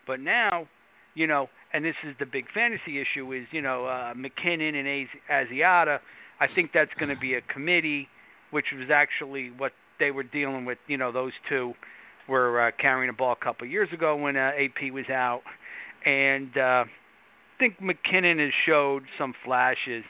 But 0.05 0.19
now, 0.19 0.67
you 1.13 1.27
know, 1.27 1.49
and 1.73 1.83
this 1.83 1.95
is 2.07 2.15
the 2.19 2.25
big 2.25 2.45
fantasy 2.53 2.99
issue 3.01 3.31
is, 3.33 3.45
you 3.51 3.61
know, 3.61 3.85
uh, 3.85 4.13
McKinnon 4.13 4.75
and 4.75 5.07
Asiata. 5.29 5.99
I 6.39 6.47
think 6.53 6.71
that's 6.73 6.91
going 6.99 7.09
to 7.09 7.19
be 7.19 7.35
a 7.35 7.41
committee, 7.41 8.07
which 8.51 8.67
was 8.75 8.89
actually 8.91 9.51
what 9.57 9.71
they 9.99 10.11
were 10.11 10.23
dealing 10.23 10.65
with. 10.65 10.77
You 10.87 10.97
know, 10.97 11.11
those 11.11 11.33
two 11.47 11.73
were 12.27 12.67
uh, 12.67 12.71
carrying 12.79 13.07
the 13.07 13.13
ball 13.13 13.33
a 13.39 13.43
couple 13.43 13.65
of 13.65 13.71
years 13.71 13.89
ago 13.93 14.15
when 14.15 14.37
uh, 14.37 14.51
AP 14.57 14.91
was 14.93 15.09
out, 15.09 15.41
and 16.05 16.55
uh, 16.57 16.85
I 16.85 17.57
think 17.59 17.79
McKinnon 17.79 18.39
has 18.39 18.53
showed 18.65 19.03
some 19.17 19.33
flashes. 19.45 20.03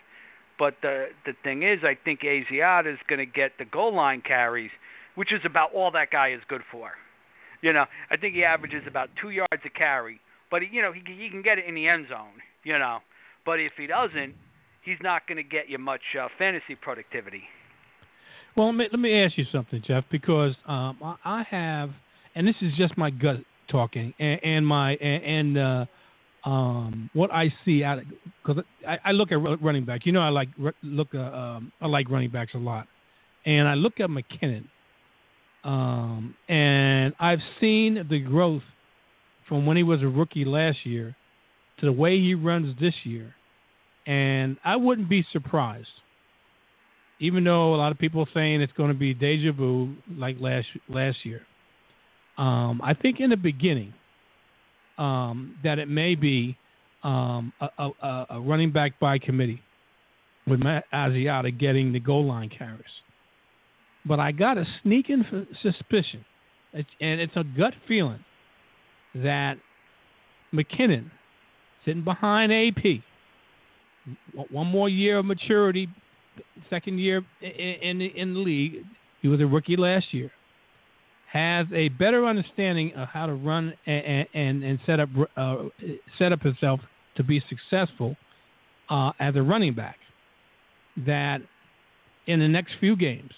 But 0.57 0.75
the 0.81 1.07
the 1.25 1.33
thing 1.43 1.63
is, 1.63 1.79
I 1.83 1.97
think 2.03 2.21
Asiata 2.21 2.93
is 2.93 2.99
going 3.07 3.19
to 3.19 3.25
get 3.25 3.53
the 3.57 3.65
goal 3.65 3.93
line 3.95 4.21
carries, 4.25 4.71
which 5.15 5.33
is 5.33 5.41
about 5.43 5.73
all 5.73 5.91
that 5.91 6.11
guy 6.11 6.31
is 6.33 6.41
good 6.47 6.61
for. 6.71 6.91
You 7.61 7.73
know, 7.73 7.85
I 8.09 8.17
think 8.17 8.35
he 8.35 8.43
averages 8.43 8.83
about 8.87 9.09
two 9.19 9.29
yards 9.29 9.63
a 9.65 9.69
carry, 9.69 10.19
but 10.51 10.61
you 10.71 10.81
know 10.81 10.91
he 10.91 11.01
he 11.05 11.29
can 11.29 11.41
get 11.41 11.57
it 11.57 11.65
in 11.65 11.73
the 11.73 11.87
end 11.87 12.07
zone. 12.09 12.41
You 12.63 12.77
know, 12.77 12.99
but 13.45 13.59
if 13.59 13.71
he 13.77 13.87
doesn't, 13.87 14.35
he's 14.83 14.97
not 15.01 15.27
going 15.27 15.37
to 15.37 15.43
get 15.43 15.69
you 15.69 15.79
much 15.79 16.01
uh, 16.19 16.27
fantasy 16.37 16.75
productivity. 16.79 17.43
Well, 18.55 18.67
let 18.67 18.75
me, 18.75 18.87
let 18.91 18.99
me 18.99 19.23
ask 19.23 19.37
you 19.37 19.45
something, 19.51 19.81
Jeff, 19.85 20.03
because 20.11 20.55
um, 20.67 20.97
I, 21.01 21.15
I 21.23 21.43
have, 21.49 21.89
and 22.35 22.45
this 22.45 22.55
is 22.61 22.73
just 22.77 22.97
my 22.97 23.09
gut 23.09 23.37
talking, 23.69 24.13
and, 24.19 24.39
and 24.43 24.67
my 24.67 24.91
and, 24.95 25.23
and 25.23 25.57
uh, 25.57 25.85
um, 26.49 27.09
what 27.13 27.31
I 27.31 27.53
see 27.63 27.83
out 27.83 27.99
because 28.45 28.63
I, 28.87 28.97
I 29.05 29.11
look 29.11 29.31
at 29.31 29.37
running 29.61 29.85
back. 29.85 30.05
You 30.05 30.11
know, 30.11 30.21
I 30.21 30.29
like 30.29 30.49
look 30.83 31.09
uh, 31.13 31.19
um, 31.19 31.71
I 31.81 31.87
like 31.87 32.09
running 32.09 32.29
backs 32.29 32.53
a 32.53 32.57
lot, 32.57 32.87
and 33.45 33.67
I 33.67 33.75
look 33.75 33.99
at 33.99 34.09
McKinnon, 34.09 34.65
um, 35.63 36.35
and 36.49 37.13
I've 37.19 37.41
seen 37.59 38.05
the 38.09 38.19
growth 38.19 38.63
from 39.51 39.65
when 39.65 39.75
he 39.75 39.83
was 39.83 40.01
a 40.01 40.07
rookie 40.07 40.45
last 40.45 40.85
year 40.85 41.13
to 41.79 41.85
the 41.85 41.91
way 41.91 42.17
he 42.17 42.33
runs 42.33 42.73
this 42.79 42.93
year, 43.03 43.35
and 44.07 44.55
I 44.63 44.77
wouldn't 44.77 45.09
be 45.09 45.25
surprised 45.31 45.89
even 47.21 47.43
though 47.43 47.75
a 47.75 47.77
lot 47.77 47.91
of 47.91 47.99
people 47.99 48.21
are 48.21 48.29
saying 48.33 48.61
it's 48.61 48.73
going 48.73 48.91
to 48.91 48.97
be 48.97 49.13
deja 49.13 49.51
vu 49.53 49.93
like 50.17 50.35
last 50.39 50.67
last 50.89 51.17
year. 51.23 51.41
Um, 52.37 52.81
I 52.83 52.95
think 52.95 53.19
in 53.19 53.29
the 53.29 53.37
beginning 53.37 53.93
um, 54.97 55.55
that 55.63 55.77
it 55.77 55.87
may 55.87 56.15
be 56.15 56.57
um, 57.03 57.53
a, 57.61 57.69
a, 57.77 58.25
a 58.31 58.41
running 58.41 58.71
back 58.71 58.99
by 58.99 59.19
committee 59.19 59.61
with 60.47 60.59
Matt 60.59 60.85
Asiata 60.91 61.57
getting 61.57 61.93
the 61.93 61.99
goal 61.99 62.25
line 62.25 62.49
carries. 62.49 62.81
But 64.05 64.19
I 64.19 64.31
got 64.31 64.57
a 64.57 64.65
sneaking 64.81 65.23
suspicion, 65.61 66.25
and 66.73 66.85
it's 67.21 67.35
a 67.35 67.43
gut 67.43 67.73
feeling, 67.87 68.25
that 69.15 69.57
McKinnon, 70.53 71.09
sitting 71.85 72.03
behind 72.03 72.51
AP, 72.51 73.01
one 74.49 74.67
more 74.67 74.89
year 74.89 75.19
of 75.19 75.25
maturity 75.25 75.87
second 76.69 76.99
year 76.99 77.23
in 77.41 77.99
the, 77.99 78.05
in 78.15 78.33
the 78.33 78.39
league. 78.39 78.85
He 79.21 79.27
was 79.27 79.39
a 79.41 79.45
rookie 79.45 79.75
last 79.75 80.13
year. 80.13 80.31
Has 81.31 81.65
a 81.73 81.89
better 81.89 82.25
understanding 82.25 82.93
of 82.95 83.07
how 83.07 83.25
to 83.25 83.33
run 83.33 83.73
and 83.85 84.27
and, 84.33 84.63
and 84.63 84.79
set 84.85 84.99
up 84.99 85.09
uh, 85.37 85.55
set 86.19 86.33
up 86.33 86.41
himself 86.41 86.81
to 87.15 87.23
be 87.23 87.41
successful 87.47 88.17
uh, 88.89 89.11
as 89.19 89.35
a 89.35 89.41
running 89.41 89.73
back. 89.73 89.97
That 91.05 91.39
in 92.27 92.39
the 92.39 92.49
next 92.49 92.73
few 92.81 92.97
games, 92.97 93.31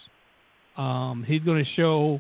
um, 0.76 1.24
he's 1.28 1.44
going 1.44 1.64
to 1.64 1.70
show, 1.76 2.20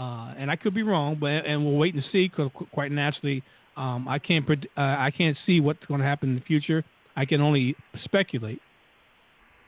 uh, 0.00 0.32
and 0.38 0.50
I 0.50 0.56
could 0.56 0.74
be 0.74 0.82
wrong, 0.82 1.18
but 1.20 1.28
and 1.28 1.62
we'll 1.62 1.76
wait 1.76 1.94
and 1.94 2.02
see. 2.10 2.28
Because 2.28 2.50
quite 2.72 2.90
naturally, 2.90 3.42
um, 3.76 4.08
I 4.08 4.18
can't 4.18 4.48
uh, 4.48 4.56
I 4.76 5.12
can't 5.16 5.36
see 5.44 5.60
what's 5.60 5.84
going 5.86 6.00
to 6.00 6.06
happen 6.06 6.30
in 6.30 6.34
the 6.36 6.40
future. 6.40 6.82
I 7.16 7.26
can 7.26 7.42
only 7.42 7.76
speculate 8.04 8.62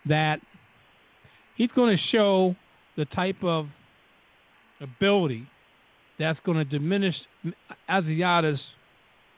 that 0.09 0.41
he's 1.57 1.71
going 1.77 1.95
to 1.95 2.03
show 2.11 2.57
the 2.97 3.05
type 3.07 3.37
of 3.43 3.67
ability 4.81 5.47
that's 6.19 6.39
going 6.47 6.57
to 6.57 6.65
diminish 6.65 7.15
Asiata's 7.91 8.61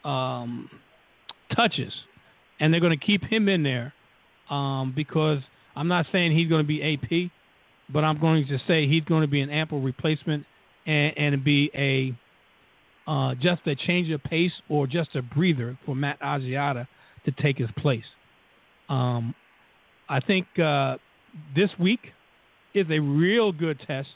um, 0.04 0.70
touches, 1.56 1.92
and 2.60 2.72
they're 2.72 2.80
going 2.80 2.96
to 2.96 3.04
keep 3.04 3.24
him 3.24 3.48
in 3.48 3.64
there 3.64 3.92
um, 4.48 4.92
because 4.94 5.40
I'm 5.74 5.88
not 5.88 6.06
saying 6.12 6.36
he's 6.36 6.48
going 6.48 6.62
to 6.62 6.68
be 6.68 6.94
AP, 6.94 7.32
but 7.92 8.04
I'm 8.04 8.20
going 8.20 8.46
to 8.46 8.58
say 8.68 8.86
he's 8.86 9.04
going 9.04 9.22
to 9.22 9.28
be 9.28 9.40
an 9.40 9.50
ample 9.50 9.80
replacement 9.80 10.46
and, 10.86 11.12
and 11.16 11.44
be 11.44 11.70
a 11.74 12.14
uh, 13.10 13.34
just 13.34 13.60
a 13.66 13.74
change 13.74 14.10
of 14.10 14.22
pace 14.24 14.52
or 14.68 14.86
just 14.86 15.14
a 15.14 15.22
breather 15.22 15.78
for 15.84 15.94
Matt 15.94 16.18
Asiata 16.20 16.86
to 17.26 17.32
take 17.32 17.58
his 17.58 17.68
place. 17.76 18.04
Um, 18.88 19.34
I 20.08 20.20
think 20.20 20.46
uh, 20.58 20.96
this 21.54 21.70
week 21.78 22.00
is 22.74 22.86
a 22.90 22.98
real 22.98 23.52
good 23.52 23.78
test, 23.86 24.08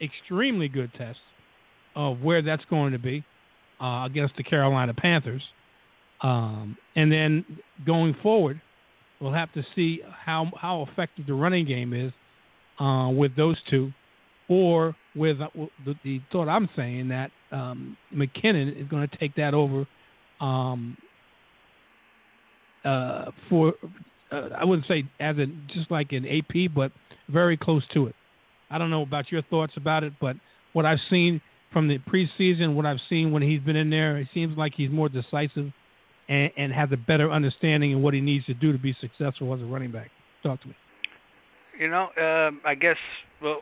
extremely 0.00 0.68
good 0.68 0.92
test 0.94 1.18
of 1.94 2.20
where 2.20 2.42
that's 2.42 2.64
going 2.66 2.92
to 2.92 2.98
be 2.98 3.24
uh, 3.80 4.04
against 4.04 4.36
the 4.36 4.42
Carolina 4.42 4.94
Panthers. 4.94 5.42
Um, 6.22 6.76
and 6.94 7.10
then 7.10 7.44
going 7.84 8.16
forward, 8.22 8.60
we'll 9.20 9.32
have 9.32 9.52
to 9.52 9.62
see 9.74 10.00
how 10.24 10.50
how 10.58 10.86
effective 10.90 11.26
the 11.26 11.34
running 11.34 11.66
game 11.66 11.92
is 11.92 12.12
uh, 12.80 13.10
with 13.10 13.36
those 13.36 13.56
two, 13.70 13.92
or 14.48 14.94
with 15.14 15.40
uh, 15.40 15.48
the, 15.84 15.94
the 16.04 16.20
thought 16.30 16.48
I'm 16.48 16.68
saying 16.76 17.08
that 17.08 17.30
um, 17.52 17.96
McKinnon 18.14 18.80
is 18.80 18.88
going 18.88 19.06
to 19.08 19.16
take 19.16 19.34
that 19.36 19.54
over 19.54 19.86
um, 20.40 20.96
uh, 22.84 23.30
for 23.48 23.74
uh, 24.30 24.48
I 24.56 24.64
wouldn't 24.64 24.86
say 24.86 25.04
as 25.20 25.36
a 25.38 25.46
just 25.72 25.90
like 25.90 26.12
an 26.12 26.26
AP, 26.26 26.72
but 26.74 26.92
very 27.28 27.56
close 27.56 27.82
to 27.94 28.06
it. 28.06 28.14
I 28.70 28.78
don't 28.78 28.90
know 28.90 29.02
about 29.02 29.30
your 29.30 29.42
thoughts 29.42 29.74
about 29.76 30.04
it, 30.04 30.12
but 30.20 30.36
what 30.72 30.84
I've 30.84 30.98
seen 31.08 31.40
from 31.72 31.88
the 31.88 31.98
preseason, 31.98 32.74
what 32.74 32.86
I've 32.86 33.00
seen 33.08 33.32
when 33.32 33.42
he's 33.42 33.60
been 33.60 33.76
in 33.76 33.90
there, 33.90 34.18
it 34.18 34.28
seems 34.34 34.56
like 34.56 34.74
he's 34.74 34.90
more 34.90 35.08
decisive 35.08 35.72
and, 36.28 36.50
and 36.56 36.72
has 36.72 36.90
a 36.92 36.96
better 36.96 37.30
understanding 37.30 37.94
of 37.94 38.00
what 38.00 38.14
he 38.14 38.20
needs 38.20 38.46
to 38.46 38.54
do 38.54 38.72
to 38.72 38.78
be 38.78 38.96
successful 39.00 39.54
as 39.54 39.60
a 39.60 39.64
running 39.64 39.92
back. 39.92 40.10
Talk 40.42 40.60
to 40.62 40.68
me. 40.68 40.74
You 41.78 41.88
know, 41.88 42.08
um, 42.16 42.60
I 42.64 42.74
guess 42.74 42.96
well, 43.42 43.60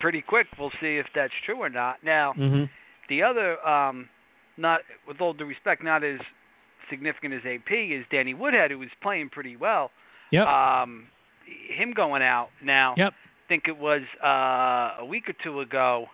pretty 0.00 0.20
quick 0.22 0.46
we'll 0.58 0.70
see 0.80 0.96
if 0.96 1.06
that's 1.14 1.32
true 1.44 1.56
or 1.56 1.68
not. 1.70 1.96
Now, 2.04 2.32
Mm-hmm. 2.38 2.64
the 3.08 3.22
other, 3.22 3.66
um, 3.66 4.08
not 4.56 4.80
with 5.06 5.20
all 5.20 5.32
due 5.32 5.44
respect, 5.46 5.82
not 5.84 6.02
as 6.04 6.18
significant 6.90 7.34
as 7.34 7.40
AP 7.44 7.70
is 7.72 8.04
Danny 8.10 8.34
Woodhead, 8.34 8.70
who 8.70 8.78
was 8.78 8.88
playing 9.02 9.28
pretty 9.30 9.56
well. 9.56 9.90
Yep. 10.32 10.46
Um, 10.46 11.06
him 11.68 11.92
going 11.92 12.22
out 12.22 12.48
now. 12.62 12.94
Yep. 12.96 13.12
I 13.12 13.48
think 13.48 13.64
it 13.68 13.76
was 13.78 14.02
uh, 14.24 15.00
a 15.02 15.04
week 15.06 15.28
or 15.28 15.34
two 15.44 15.60
ago 15.60 16.06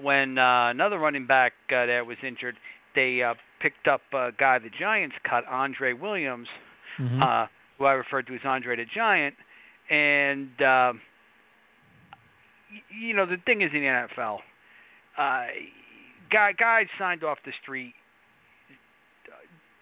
when 0.00 0.38
uh, 0.38 0.68
another 0.70 0.98
running 0.98 1.26
back 1.26 1.52
uh, 1.70 1.86
there 1.86 2.04
was 2.04 2.16
injured. 2.26 2.56
They 2.94 3.22
uh, 3.22 3.34
picked 3.60 3.86
up 3.88 4.02
a 4.12 4.30
guy 4.38 4.58
the 4.58 4.70
Giants 4.78 5.16
cut, 5.28 5.44
Andre 5.48 5.92
Williams, 5.92 6.48
Mhm. 6.98 7.22
uh, 7.22 7.46
who 7.78 7.84
I 7.84 7.92
referred 7.92 8.26
to 8.28 8.34
as 8.34 8.40
Andre 8.44 8.76
the 8.76 8.84
Giant, 8.86 9.34
and 9.90 10.60
uh, 10.62 10.92
you 12.90 13.14
know 13.14 13.26
the 13.26 13.36
thing 13.44 13.62
is 13.62 13.70
in 13.72 13.80
the 13.80 13.86
NFL, 13.86 14.38
uh, 15.18 15.46
guy 16.30 16.52
guys 16.52 16.86
signed 16.98 17.24
off 17.24 17.38
the 17.44 17.52
street, 17.62 17.94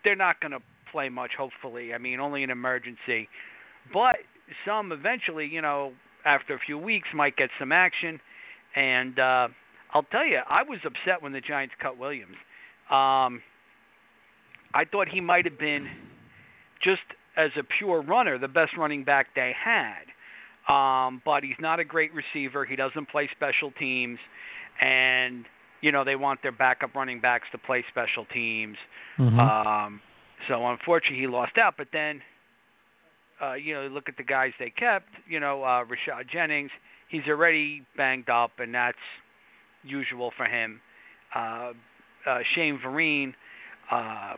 they're 0.04 0.16
not 0.16 0.40
going 0.40 0.52
to 0.52 0.60
play 0.92 1.08
much. 1.08 1.32
Hopefully, 1.36 1.94
I 1.94 1.98
mean 1.98 2.20
only 2.20 2.42
an 2.44 2.50
emergency, 2.50 3.28
but 3.92 4.16
some 4.66 4.92
eventually, 4.92 5.46
you 5.46 5.62
know, 5.62 5.92
after 6.24 6.54
a 6.54 6.58
few 6.58 6.78
weeks 6.78 7.08
might 7.14 7.36
get 7.36 7.50
some 7.58 7.72
action, 7.72 8.20
And 8.74 9.18
uh, 9.18 9.48
I'll 9.92 10.02
tell 10.10 10.26
you, 10.26 10.40
I 10.48 10.62
was 10.62 10.78
upset 10.84 11.22
when 11.22 11.32
the 11.32 11.40
Giants 11.40 11.74
cut 11.80 11.98
Williams. 11.98 12.36
Um, 12.90 13.42
I 14.74 14.84
thought 14.90 15.08
he 15.08 15.20
might 15.20 15.44
have 15.44 15.58
been 15.58 15.88
just 16.82 17.02
as 17.36 17.50
a 17.58 17.62
pure 17.78 18.02
runner 18.02 18.38
the 18.38 18.48
best 18.48 18.76
running 18.76 19.04
back 19.04 19.28
they 19.34 19.52
had. 19.56 20.04
Um, 20.68 21.20
but 21.24 21.42
he's 21.42 21.58
not 21.60 21.78
a 21.78 21.84
great 21.84 22.10
receiver. 22.14 22.64
He 22.64 22.76
doesn't 22.76 23.08
play 23.10 23.28
special 23.36 23.70
teams, 23.72 24.18
and 24.80 25.44
you 25.82 25.92
know 25.92 26.04
they 26.04 26.16
want 26.16 26.40
their 26.42 26.52
backup 26.52 26.94
running 26.94 27.20
backs 27.20 27.46
to 27.52 27.58
play 27.58 27.84
special 27.90 28.24
teams. 28.32 28.76
Mhm. 29.18 29.38
Um, 29.38 30.00
so 30.48 30.66
unfortunately, 30.66 31.18
he 31.18 31.26
lost 31.26 31.58
out. 31.58 31.76
But 31.76 31.88
then, 31.92 32.22
uh, 33.42 33.54
you 33.54 33.74
know, 33.74 33.86
look 33.88 34.08
at 34.08 34.16
the 34.16 34.22
guys 34.22 34.52
they 34.58 34.70
kept. 34.70 35.08
You 35.28 35.40
know, 35.40 35.62
uh, 35.62 35.84
Rashad 35.84 36.28
Jennings. 36.30 36.70
He's 37.08 37.26
already 37.28 37.82
banged 37.96 38.30
up, 38.30 38.58
and 38.58 38.74
that's 38.74 38.98
usual 39.82 40.30
for 40.36 40.46
him. 40.46 40.80
Uh, 41.34 41.72
uh, 42.26 42.38
Shane 42.54 42.78
Vereen, 42.78 43.34
uh, 43.90 44.36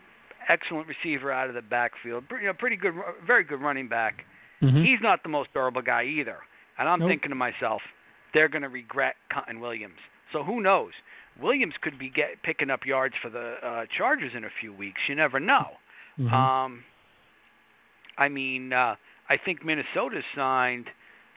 excellent 0.49 0.89
receiver 0.89 1.31
out 1.31 1.49
of 1.49 1.55
the 1.55 1.63
backfield. 1.63 2.25
You 2.31 2.47
know, 2.47 2.53
pretty 2.53 2.77
good, 2.77 2.95
very 3.25 3.45
good 3.45 3.61
running 3.61 3.89
back. 3.89 4.25
Mhm. 4.63 4.85
He's 4.85 5.01
not 5.01 5.23
the 5.23 5.29
most 5.29 5.53
durable 5.53 5.83
guy 5.83 6.05
either. 6.05 6.39
And 6.79 6.89
I'm 6.89 7.01
Nope. 7.01 7.09
thinking 7.11 7.29
to 7.31 7.35
myself, 7.35 7.83
they're 8.33 8.49
going 8.49 8.63
to 8.63 8.69
regret 8.69 9.17
cutting 9.31 9.61
Williams. 9.61 9.99
So 10.33 10.43
who 10.43 10.61
knows? 10.61 10.93
Williams 11.41 11.75
could 11.83 11.99
be 11.99 12.09
get 12.09 12.43
picking 12.43 12.71
up 12.71 12.85
yards 12.87 13.15
for 13.23 13.29
the 13.31 13.59
uh, 13.67 13.87
Chargers 13.97 14.33
in 14.35 14.45
a 14.45 14.51
few 14.61 14.73
weeks. 14.73 15.01
You 15.09 15.15
never 15.15 15.39
know. 15.41 15.77
Mhm. 16.19 16.33
Um, 16.33 16.85
I 18.19 18.29
mean, 18.29 18.73
uh, 18.73 18.97
I 19.29 19.37
think 19.37 19.65
Minnesota 19.65 20.23
signed 20.35 20.91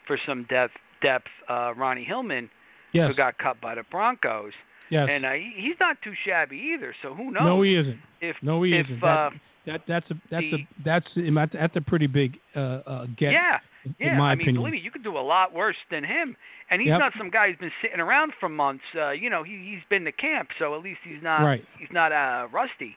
for 0.06 0.18
some 0.26 0.44
depth. 0.44 0.76
Depth, 1.02 1.28
uh, 1.48 1.74
Ronnie 1.78 2.04
Hillman, 2.04 2.50
yes. 2.92 3.08
who 3.08 3.14
got 3.14 3.38
cut 3.38 3.62
by 3.62 3.74
the 3.76 3.84
Broncos, 3.84 4.52
yes. 4.90 5.08
and 5.10 5.26
uh, 5.26 5.32
he's 5.32 5.80
not 5.80 6.02
too 6.02 6.14
shabby 6.26 6.58
either. 6.76 6.94
So 7.02 7.14
who 7.14 7.32
knows? 7.32 7.44
no, 7.46 7.62
he 7.62 7.76
isn't. 7.78 8.00
if 8.20 8.36
No, 8.42 8.64
he 8.64 8.76
if 8.76 8.86
isn't. 8.88 9.02
uh, 9.02 9.30
That, 9.72 9.82
that 9.88 10.04
that's 10.10 10.12
a 10.12 10.16
that's 10.32 10.46
the- 10.52 10.56
a 10.56 11.34
that's 11.34 11.54
that's 11.54 11.76
a 11.76 11.82
pretty 11.82 12.08
big 12.08 12.38
uh, 12.56 12.60
uh, 12.60 13.06
get. 13.18 13.32
yeah, 13.32 13.60
in 13.86 13.94
Yeah, 14.00 14.18
my 14.18 14.32
I 14.32 14.36
mean, 14.36 14.46
opinion. 14.46 14.56
believe 14.64 14.74
me, 14.74 14.80
you 14.80 14.92
could 14.92 15.04
do 15.04 15.18
a 15.18 15.20
lot 15.22 15.54
worse 15.54 15.78
than 15.92 16.04
him. 16.04 16.36
And 16.72 16.82
he's 16.82 16.90
Yep. 16.90 17.00
not 17.00 17.14
some 17.18 17.30
guy 17.32 17.48
who's 17.50 17.58
been 17.58 17.72
sitting 17.82 18.00
around 18.00 18.34
for 18.40 18.48
months. 18.50 18.84
Uh, 18.96 19.10
you 19.12 19.30
know, 19.30 19.42
he 19.44 19.54
he's 19.72 19.84
been 19.90 20.04
to 20.06 20.12
camp, 20.12 20.50
so 20.60 20.76
at 20.76 20.82
least 20.84 21.00
he's 21.04 21.22
not 21.24 21.44
Right. 21.44 21.64
he's 21.80 21.92
not 21.92 22.12
uh 22.12 22.48
rusty. 22.52 22.96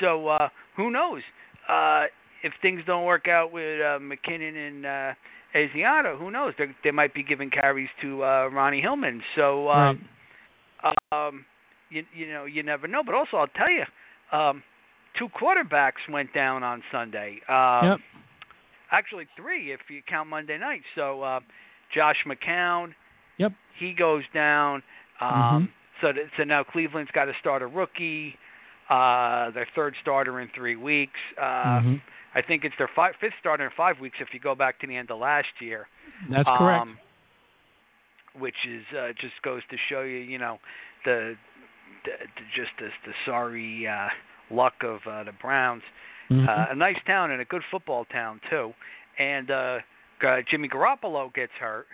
So 0.00 0.28
uh 0.28 0.48
who 0.76 0.90
knows? 0.90 1.22
Uh 1.68 2.04
if 2.42 2.52
things 2.60 2.82
don't 2.86 3.04
work 3.04 3.28
out 3.28 3.52
with 3.52 3.80
uh 3.80 3.98
McKinnon 4.00 4.56
and 4.68 4.86
uh 4.86 5.12
Asiata, 5.54 6.18
who 6.18 6.30
knows? 6.30 6.54
They 6.58 6.66
they 6.82 6.90
might 6.90 7.14
be 7.14 7.22
giving 7.22 7.50
carries 7.50 7.88
to 8.02 8.24
uh 8.24 8.48
Ronnie 8.52 8.80
Hillman. 8.80 9.22
So 9.36 9.68
uh 9.68 9.94
Right. 10.82 10.92
um 11.12 11.44
you 11.90 12.02
you 12.14 12.32
know, 12.32 12.44
you 12.46 12.62
never 12.62 12.86
know. 12.88 13.02
But 13.04 13.14
also 13.14 13.36
I'll 13.36 13.46
tell 13.48 13.70
you, 13.70 13.84
um 14.36 14.62
two 15.18 15.28
quarterbacks 15.28 16.02
went 16.10 16.32
down 16.32 16.62
on 16.62 16.82
Sunday. 16.92 17.40
Um 17.48 17.84
Yep. 17.84 18.00
actually 18.90 19.26
three 19.36 19.72
if 19.72 19.80
you 19.90 20.02
count 20.08 20.28
Monday 20.28 20.58
night. 20.58 20.82
So 20.94 21.22
uh, 21.22 21.40
Josh 21.94 22.24
McCown, 22.26 22.94
Yep. 23.38 23.52
he 23.78 23.92
goes 23.92 24.22
down. 24.32 24.82
Um, 25.20 25.30
Mhm. 25.30 25.68
So 26.00 26.12
th- 26.12 26.28
so 26.36 26.44
now 26.44 26.62
Cleveland's 26.64 27.10
got 27.12 27.26
to 27.26 27.34
start 27.40 27.62
a 27.62 27.66
rookie, 27.66 28.36
uh, 28.88 29.50
their 29.50 29.66
third 29.74 29.94
starter 30.02 30.40
in 30.40 30.48
three 30.48 30.76
weeks. 30.76 31.18
Uh, 31.38 31.80
Mhm. 31.80 32.00
I 32.34 32.42
think 32.42 32.64
it's 32.64 32.76
their 32.76 32.88
five, 32.88 33.14
fifth 33.16 33.34
starter 33.38 33.64
in 33.64 33.70
five 33.70 34.00
weeks 34.00 34.20
if 34.20 34.34
you 34.34 34.40
go 34.40 34.54
back 34.56 34.78
to 34.80 34.86
the 34.88 34.96
end 34.96 35.10
of 35.12 35.18
last 35.18 35.60
year. 35.60 35.86
That's 36.28 36.48
correct. 36.48 36.82
Um, 36.82 36.98
which 38.34 38.66
is 38.66 38.84
uh, 38.92 39.12
just 39.12 39.40
goes 39.42 39.62
to 39.70 39.76
show 39.88 40.00
you, 40.02 40.18
you 40.18 40.38
know, 40.38 40.58
the, 41.04 41.36
the, 42.04 42.10
the 42.36 42.42
just 42.54 42.72
the, 42.78 42.90
the 43.06 43.14
sorry 43.24 43.86
uh, 43.86 44.08
luck 44.50 44.74
of 44.82 45.00
uh, 45.06 45.24
the 45.24 45.32
Browns 45.32 45.82
Mhm. 46.30 46.48
uh, 46.48 46.66
a 46.70 46.74
nice 46.74 46.96
town 47.06 47.30
and 47.32 47.40
a 47.42 47.44
good 47.44 47.62
football 47.70 48.06
town 48.06 48.40
too. 48.48 48.72
And 49.18 49.50
uh, 49.50 49.78
uh, 50.26 50.40
Jimmy 50.50 50.68
Garoppolo 50.68 51.32
gets 51.34 51.52
hurt, 51.60 51.86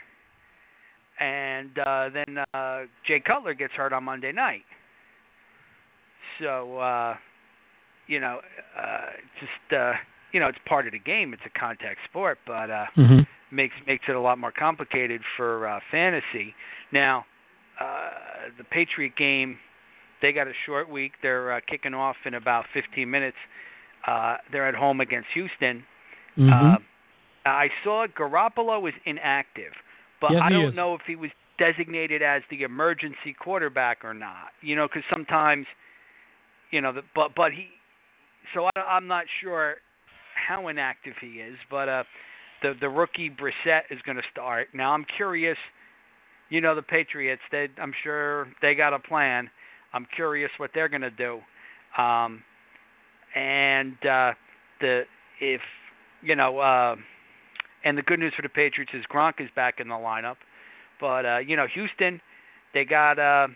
and 1.18 1.76
uh, 1.78 2.08
then 2.10 2.38
uh, 2.54 2.82
Jay 3.06 3.20
Cutler 3.20 3.54
gets 3.54 3.72
hurt 3.74 3.92
on 3.92 4.04
Monday 4.04 4.32
night. 4.32 4.62
So 6.38 6.78
uh, 6.78 7.16
you 8.06 8.20
know, 8.20 8.40
uh, 8.78 9.06
just 9.40 9.72
uh, 9.78 9.92
you 10.32 10.40
know, 10.40 10.46
it's 10.46 10.58
part 10.66 10.86
of 10.86 10.92
the 10.92 10.98
game. 10.98 11.32
It's 11.34 11.42
a 11.44 11.58
contact 11.58 11.98
sport, 12.08 12.38
but 12.46 12.70
uh, 12.70 12.86
Mhm. 12.96 13.26
makes 13.50 13.74
makes 13.86 14.04
it 14.08 14.14
a 14.14 14.20
lot 14.20 14.38
more 14.38 14.52
complicated 14.52 15.22
for 15.36 15.66
uh, 15.66 15.80
fantasy. 15.90 16.54
Now, 16.92 17.26
uh, 17.80 18.10
the 18.56 18.64
Patriot 18.64 19.16
game, 19.16 19.58
they 20.22 20.32
got 20.32 20.46
a 20.48 20.52
short 20.66 20.88
week. 20.88 21.12
They're 21.22 21.52
uh, 21.52 21.60
kicking 21.68 21.94
off 21.94 22.16
in 22.24 22.34
about 22.34 22.66
15 22.72 23.10
minutes. 23.10 23.36
Uh, 24.06 24.36
they're 24.50 24.68
at 24.68 24.74
home 24.74 25.00
against 25.00 25.28
Houston. 25.34 25.84
Mhm. 26.38 26.74
Uh, 26.74 26.78
I 27.44 27.70
saw 27.82 28.06
Garoppolo 28.06 28.80
was 28.80 28.94
inactive, 29.04 29.72
but 30.20 30.32
Yes, 30.32 30.42
I 30.44 30.50
don't 30.50 30.74
know 30.74 30.94
if 30.94 31.00
he 31.06 31.16
was 31.16 31.30
designated 31.58 32.22
as 32.22 32.42
the 32.50 32.62
emergency 32.62 33.32
quarterback 33.38 34.04
or 34.04 34.14
not. 34.14 34.52
You 34.60 34.76
know, 34.76 34.86
because 34.86 35.02
sometimes, 35.10 35.66
you 36.70 36.80
know, 36.80 36.92
the, 36.92 37.02
but 37.14 37.34
but 37.34 37.52
he. 37.52 37.68
So 38.54 38.68
I, 38.76 38.80
I'm 38.80 39.06
not 39.06 39.24
sure 39.40 39.76
how 40.34 40.68
inactive 40.68 41.14
he 41.20 41.40
is, 41.40 41.56
but 41.70 41.88
uh, 41.88 42.04
the 42.62 42.74
the 42.80 42.88
rookie 42.88 43.30
Brissett 43.30 43.82
is 43.90 44.00
going 44.02 44.16
to 44.16 44.24
start. 44.30 44.68
Now 44.74 44.92
I'm 44.92 45.04
curious. 45.16 45.58
You 46.50 46.60
know, 46.60 46.74
the 46.74 46.82
Patriots. 46.82 47.42
They, 47.52 47.68
I'm 47.80 47.92
sure 48.02 48.48
they 48.60 48.74
got 48.74 48.92
a 48.92 48.98
plan. 48.98 49.48
I'm 49.92 50.06
curious 50.14 50.50
what 50.58 50.70
they're 50.74 50.88
going 50.88 51.00
to 51.02 51.10
do. 51.10 51.40
Um, 52.00 52.42
and 53.34 53.94
uh, 54.06 54.32
the 54.80 55.02
if 55.40 55.60
you 56.22 56.36
know, 56.36 56.58
uh, 56.58 56.96
and 57.84 57.96
the 57.96 58.02
good 58.02 58.18
news 58.18 58.32
for 58.36 58.42
the 58.42 58.48
Patriots 58.48 58.92
is 58.94 59.04
Gronk 59.12 59.40
is 59.40 59.48
back 59.54 59.80
in 59.80 59.88
the 59.88 59.94
lineup. 59.94 60.36
But 61.00 61.26
uh, 61.26 61.38
you 61.38 61.56
know, 61.56 61.66
Houston, 61.72 62.20
they 62.74 62.84
got 62.84 63.18
uh, 63.18 63.48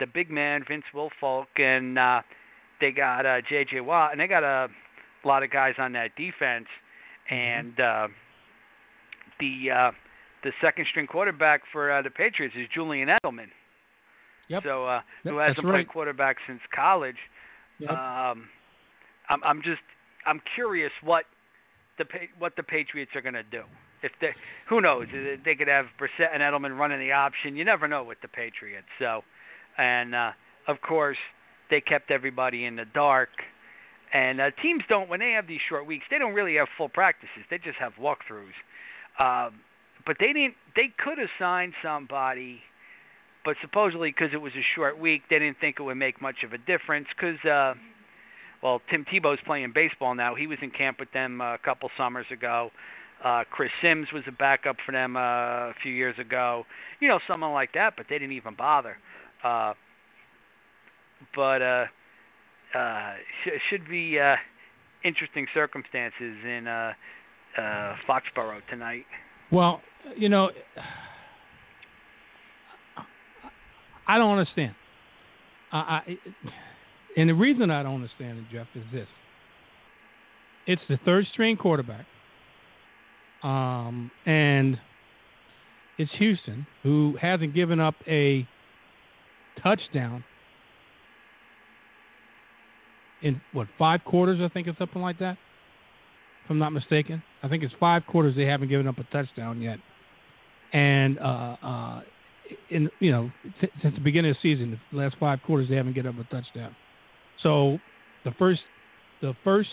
the 0.00 0.06
big 0.06 0.30
man 0.30 0.64
Vince 0.66 0.84
Wilfork, 0.94 1.46
and 1.56 1.98
uh, 1.98 2.22
they 2.80 2.92
got 2.92 3.26
uh, 3.26 3.40
J.J. 3.48 3.80
Watt, 3.80 4.12
and 4.12 4.20
they 4.20 4.26
got 4.26 4.44
a 4.44 4.68
lot 5.24 5.42
of 5.42 5.50
guys 5.50 5.74
on 5.78 5.92
that 5.92 6.14
defense. 6.16 6.66
And 7.30 7.78
uh, 7.80 8.08
the 9.40 9.70
uh, 9.70 9.90
the 10.44 10.52
second 10.60 10.86
string 10.90 11.06
quarterback 11.06 11.62
for 11.72 11.90
uh, 11.90 12.02
the 12.02 12.10
Patriots 12.10 12.54
is 12.58 12.66
Julian 12.74 13.08
Edelman. 13.08 13.48
Yep. 14.48 14.62
So 14.64 14.86
uh, 14.86 15.00
Yep, 15.24 15.32
who 15.32 15.38
hasn't 15.38 15.64
right. 15.64 15.72
played 15.86 15.88
quarterback 15.88 16.36
since 16.46 16.60
college. 16.74 17.16
Yep. 17.78 17.90
Um, 17.90 18.48
I'm, 19.28 19.42
I'm 19.44 19.62
just 19.62 19.80
I'm 20.26 20.40
curious 20.54 20.92
what 21.02 21.24
the 21.98 22.04
what 22.38 22.54
the 22.56 22.62
Patriots 22.62 23.12
are 23.14 23.22
going 23.22 23.34
to 23.34 23.42
do. 23.42 23.62
If 24.02 24.12
they 24.20 24.30
who 24.68 24.80
knows 24.80 25.06
They- 25.44 25.54
could 25.54 25.68
have 25.68 25.86
Brissett 26.00 26.28
and 26.32 26.42
Edelman 26.42 26.76
running 26.78 26.98
the 27.00 27.12
option. 27.12 27.56
You 27.56 27.64
never 27.64 27.86
know 27.86 28.02
with 28.04 28.18
the 28.20 28.28
Patriots. 28.28 28.88
So, 28.98 29.22
and 29.78 30.14
uh, 30.14 30.32
of 30.68 30.80
course 30.80 31.18
they 31.70 31.80
kept 31.80 32.10
everybody 32.10 32.64
in 32.64 32.76
the 32.76 32.84
dark. 32.84 33.28
And 34.14 34.40
uh, 34.42 34.50
teams 34.60 34.82
don't 34.90 35.08
when 35.08 35.20
they 35.20 35.30
have 35.30 35.46
these 35.46 35.60
short 35.68 35.86
weeks. 35.86 36.04
They 36.10 36.18
don't 36.18 36.34
really 36.34 36.56
have 36.56 36.68
full 36.76 36.90
practices. 36.90 37.44
They 37.48 37.56
just 37.58 37.78
have 37.78 37.92
walkthroughs. 37.94 38.52
Um, 39.18 39.60
but 40.04 40.16
they 40.20 40.32
didn't. 40.34 40.54
They 40.76 40.92
could 41.02 41.16
have 41.18 41.30
signed 41.38 41.72
somebody 41.82 42.60
but 43.44 43.56
supposedly 43.60 44.10
because 44.10 44.30
it 44.32 44.40
was 44.40 44.52
a 44.54 44.64
short 44.74 44.98
week, 44.98 45.22
they 45.30 45.38
didn't 45.38 45.58
think 45.60 45.76
it 45.78 45.82
would 45.82 45.96
make 45.96 46.20
much 46.20 46.36
of 46.44 46.52
a 46.52 46.58
difference. 46.58 47.06
Because, 47.16 47.42
uh, 47.44 47.74
well, 48.62 48.80
Tim 48.90 49.04
Tebow's 49.04 49.40
playing 49.44 49.72
baseball 49.74 50.14
now. 50.14 50.34
He 50.34 50.46
was 50.46 50.58
in 50.62 50.70
camp 50.70 50.98
with 51.00 51.12
them 51.12 51.40
a 51.40 51.58
couple 51.64 51.90
summers 51.96 52.26
ago. 52.30 52.70
Uh, 53.24 53.44
Chris 53.50 53.70
Sims 53.80 54.08
was 54.12 54.24
a 54.26 54.32
backup 54.32 54.76
for 54.84 54.92
them 54.92 55.16
uh, 55.16 55.20
a 55.70 55.74
few 55.82 55.92
years 55.92 56.18
ago. 56.18 56.64
You 57.00 57.08
know, 57.08 57.20
someone 57.28 57.52
like 57.52 57.72
that, 57.74 57.94
but 57.96 58.06
they 58.08 58.18
didn't 58.18 58.34
even 58.34 58.54
bother. 58.54 58.96
Uh, 59.44 59.74
but 61.34 61.62
uh, 61.62 61.84
uh, 62.74 63.14
sh- 63.44 63.60
should 63.70 63.88
be 63.88 64.18
uh, 64.18 64.34
interesting 65.04 65.46
circumstances 65.54 66.36
in 66.44 66.66
uh, 66.66 66.92
uh, 67.56 67.96
Foxborough 68.08 68.60
tonight. 68.68 69.04
Well, 69.50 69.82
you 70.16 70.28
know, 70.28 70.50
I 74.06 74.18
don't 74.18 74.38
understand. 74.38 74.74
I, 75.72 75.78
I, 75.78 76.18
and 77.16 77.28
the 77.28 77.34
reason 77.34 77.70
I 77.70 77.82
don't 77.82 77.96
understand 77.96 78.38
it, 78.38 78.44
Jeff, 78.52 78.66
is 78.74 78.84
this: 78.92 79.08
it's 80.66 80.82
the 80.88 80.98
third 81.04 81.26
string 81.32 81.56
quarterback, 81.56 82.06
um, 83.42 84.10
and 84.26 84.78
it's 85.98 86.10
Houston 86.18 86.66
who 86.82 87.16
hasn't 87.20 87.54
given 87.54 87.80
up 87.80 87.94
a 88.06 88.46
touchdown 89.62 90.24
in 93.22 93.40
what 93.52 93.68
five 93.78 94.04
quarters? 94.04 94.40
I 94.42 94.48
think 94.48 94.66
it's 94.66 94.78
something 94.78 95.02
like 95.02 95.18
that. 95.20 95.36
If 96.44 96.50
I'm 96.50 96.58
not 96.58 96.70
mistaken, 96.70 97.22
I 97.42 97.48
think 97.48 97.62
it's 97.62 97.74
five 97.78 98.02
quarters 98.06 98.34
they 98.34 98.46
haven't 98.46 98.68
given 98.68 98.88
up 98.88 98.98
a 98.98 99.04
touchdown 99.04 99.60
yet, 99.60 99.78
and 100.72 101.18
uh, 101.18 101.56
uh, 101.62 102.00
in 102.70 102.90
you 103.00 103.10
know 103.10 103.30
since 103.60 103.94
the 103.94 104.00
beginning 104.00 104.30
of 104.30 104.36
the 104.42 104.54
season, 104.54 104.78
the 104.90 104.98
last 104.98 105.16
five 105.18 105.40
quarters 105.42 105.68
they 105.68 105.76
haven't 105.76 105.94
given 105.94 106.16
up 106.16 106.24
a 106.24 106.28
touchdown. 106.30 106.74
So 107.42 107.78
the 108.24 108.32
first 108.32 108.60
the 109.20 109.34
first 109.44 109.70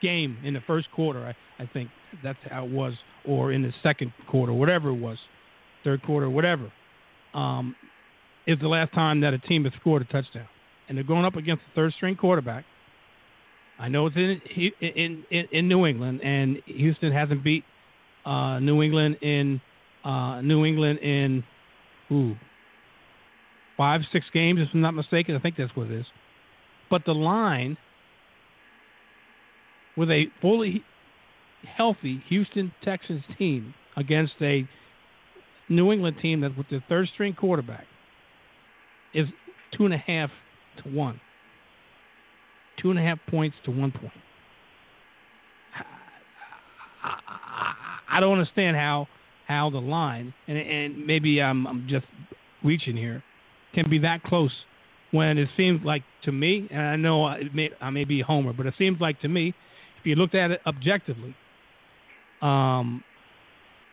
game 0.00 0.36
in 0.44 0.54
the 0.54 0.60
first 0.66 0.90
quarter, 0.90 1.24
I, 1.24 1.62
I 1.62 1.70
think 1.72 1.88
that's 2.22 2.38
how 2.50 2.66
it 2.66 2.70
was, 2.70 2.94
or 3.24 3.52
in 3.52 3.62
the 3.62 3.72
second 3.82 4.12
quarter, 4.28 4.52
whatever 4.52 4.90
it 4.90 4.98
was, 4.98 5.18
third 5.84 6.02
quarter, 6.02 6.28
whatever, 6.28 6.70
um, 7.34 7.76
is 8.46 8.58
the 8.60 8.68
last 8.68 8.92
time 8.92 9.20
that 9.20 9.32
a 9.32 9.38
team 9.38 9.64
has 9.64 9.72
scored 9.80 10.02
a 10.02 10.04
touchdown, 10.06 10.48
and 10.88 10.98
they're 10.98 11.04
going 11.04 11.24
up 11.24 11.36
against 11.36 11.62
a 11.70 11.74
third 11.74 11.92
string 11.94 12.16
quarterback. 12.16 12.64
I 13.78 13.88
know 13.88 14.06
it's 14.06 14.16
in 14.16 14.40
in 14.80 15.24
in, 15.30 15.48
in 15.52 15.68
New 15.68 15.86
England, 15.86 16.20
and 16.22 16.58
Houston 16.66 17.12
hasn't 17.12 17.42
beat 17.42 17.64
uh, 18.26 18.58
New 18.58 18.82
England 18.82 19.16
in 19.22 19.60
uh, 20.04 20.40
New 20.40 20.64
England 20.64 20.98
in 21.00 21.44
ooh 22.10 22.36
five 23.76 24.02
six 24.12 24.26
games 24.32 24.60
if 24.60 24.68
I'm 24.74 24.80
not 24.80 24.94
mistaken. 24.94 25.34
I 25.34 25.38
think 25.38 25.56
that's 25.56 25.74
what 25.74 25.90
it 25.90 26.00
is. 26.00 26.06
But 26.90 27.04
the 27.04 27.14
line 27.14 27.76
with 29.96 30.10
a 30.10 30.26
fully 30.40 30.82
healthy 31.76 32.22
Houston 32.28 32.72
Texans 32.82 33.22
team 33.38 33.74
against 33.96 34.34
a 34.40 34.68
New 35.68 35.92
England 35.92 36.16
team 36.20 36.40
that 36.42 36.56
with 36.56 36.68
their 36.68 36.84
third 36.88 37.08
string 37.14 37.34
quarterback 37.34 37.86
is 39.14 39.26
two 39.76 39.84
and 39.84 39.94
a 39.94 39.98
half 39.98 40.30
to 40.82 40.88
one. 40.90 41.20
Two 42.80 42.90
and 42.90 42.98
a 42.98 43.02
half 43.02 43.18
points 43.28 43.56
to 43.64 43.70
one 43.70 43.92
point. 43.92 44.12
I 48.10 48.20
don't 48.20 48.32
understand 48.32 48.76
how 48.76 49.08
how 49.52 49.70
the 49.70 49.78
line 49.78 50.32
and 50.48 50.58
and 50.58 51.06
maybe 51.06 51.40
I'm 51.42 51.66
I'm 51.66 51.86
just 51.88 52.06
reaching 52.64 52.96
here 52.96 53.22
can 53.74 53.88
be 53.88 53.98
that 54.00 54.22
close 54.24 54.52
when 55.10 55.36
it 55.38 55.48
seems 55.56 55.84
like 55.84 56.02
to 56.24 56.32
me 56.32 56.68
and 56.70 56.80
I 56.80 56.96
know 56.96 57.24
I 57.24 57.42
may, 57.54 57.70
I 57.80 57.90
may 57.90 58.04
be 58.04 58.20
homer 58.20 58.52
but 58.52 58.66
it 58.66 58.74
seems 58.78 59.00
like 59.00 59.20
to 59.20 59.28
me 59.28 59.54
if 60.00 60.06
you 60.06 60.14
looked 60.14 60.34
at 60.34 60.50
it 60.50 60.60
objectively 60.66 61.34
um, 62.40 63.04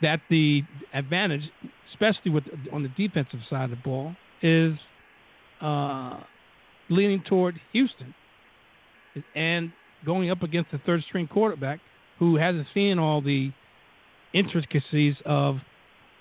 that 0.02 0.22
the 0.30 0.64
advantage 0.94 1.44
especially 1.92 2.32
with 2.32 2.44
on 2.72 2.84
the 2.84 2.90
defensive 2.90 3.40
side 3.50 3.66
of 3.66 3.72
the 3.72 3.84
ball 3.84 4.16
is 4.42 4.74
uh, 5.62 6.18
leaning 6.90 7.22
toward 7.28 7.60
Houston 7.74 8.14
and 9.36 9.72
going 10.06 10.32
up 10.32 10.42
against 10.44 10.72
the 10.72 10.78
third 10.86 11.04
string 11.08 11.28
quarterback 11.28 11.80
who 12.18 12.38
hasn't 12.38 12.68
seen 12.74 12.98
all 12.98 13.22
the 13.22 13.52
intricacies 14.34 15.16
of 15.26 15.58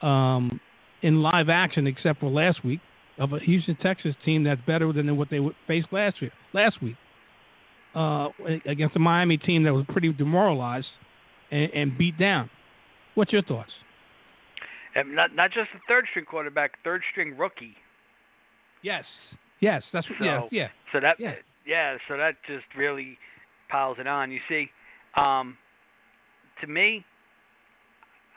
um, 0.02 0.60
in 1.02 1.22
live 1.22 1.48
action, 1.48 1.86
except 1.86 2.20
for 2.20 2.30
last 2.30 2.64
week, 2.64 2.80
of 3.18 3.32
a 3.32 3.38
Houston 3.40 3.76
Texas 3.76 4.14
team 4.24 4.44
that's 4.44 4.60
better 4.66 4.92
than 4.92 5.16
what 5.16 5.28
they 5.30 5.40
faced 5.66 5.88
last 5.92 6.20
year, 6.20 6.30
last 6.52 6.80
week, 6.82 6.96
uh, 7.94 8.28
against 8.66 8.96
a 8.96 8.98
Miami 8.98 9.36
team 9.36 9.64
that 9.64 9.72
was 9.72 9.84
pretty 9.88 10.12
demoralized 10.12 10.86
and, 11.50 11.70
and 11.72 11.98
beat 11.98 12.18
down. 12.18 12.48
What's 13.14 13.32
your 13.32 13.42
thoughts? 13.42 13.70
And 14.94 15.14
not 15.14 15.34
not 15.34 15.50
just 15.50 15.68
a 15.74 15.78
third 15.88 16.06
string 16.10 16.24
quarterback, 16.24 16.72
third 16.82 17.02
string 17.10 17.36
rookie. 17.36 17.74
Yes, 18.82 19.04
yes, 19.60 19.82
that's 19.92 20.08
what. 20.08 20.18
So, 20.18 20.24
yeah, 20.24 20.40
yeah. 20.50 20.68
So 20.92 21.00
that 21.00 21.16
yeah. 21.18 21.34
yeah, 21.66 21.96
so 22.08 22.16
that 22.16 22.34
just 22.46 22.64
really 22.76 23.18
piles 23.68 23.96
it 24.00 24.06
on. 24.06 24.30
You 24.30 24.40
see, 24.48 24.68
um, 25.16 25.56
to 26.60 26.66
me, 26.66 27.04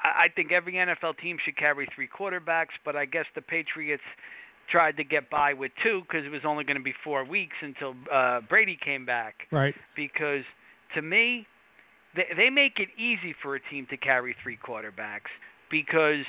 I, 0.04 0.26
I 0.26 0.28
think 0.36 0.52
every 0.52 0.74
NFL 0.74 1.18
team 1.20 1.38
should 1.44 1.58
carry 1.58 1.88
three 1.96 2.08
quarterbacks, 2.08 2.76
but 2.84 2.96
I 2.96 3.06
guess 3.06 3.26
the 3.36 3.42
Patriots 3.42 4.04
tried 4.70 4.98
to 4.98 5.04
get 5.04 5.30
by 5.30 5.54
with 5.54 5.72
two 5.84 6.02
because 6.02 6.26
it 6.26 6.30
was 6.30 6.42
only 6.46 6.64
going 6.64 6.78
to 6.78 6.84
be 6.84 6.94
four 7.04 7.26
weeks 7.26 7.56
until 7.62 7.96
uh, 8.12 8.42
Brady 8.48 8.78
came 8.84 9.06
back. 9.06 9.36
Right. 9.52 9.76
Because 9.96 10.44
to 10.96 11.02
me, 11.02 11.46
they 12.16 12.28
they 12.36 12.50
make 12.50 12.80
it 12.80 12.90
easy 12.98 13.36
for 13.42 13.56
a 13.56 13.60
team 13.70 13.88
to 13.90 13.98
carry 13.98 14.36
three 14.44 14.58
quarterbacks 14.58 15.32
because 15.70 16.26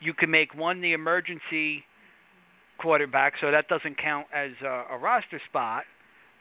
you 0.00 0.14
can 0.14 0.30
make 0.30 0.54
one 0.54 0.80
the 0.80 0.92
emergency 0.92 1.84
quarterback, 2.78 3.34
so 3.40 3.50
that 3.50 3.68
doesn't 3.68 3.96
count 3.98 4.26
as 4.34 4.50
a, 4.62 4.84
a 4.94 4.98
roster 4.98 5.40
spot. 5.48 5.84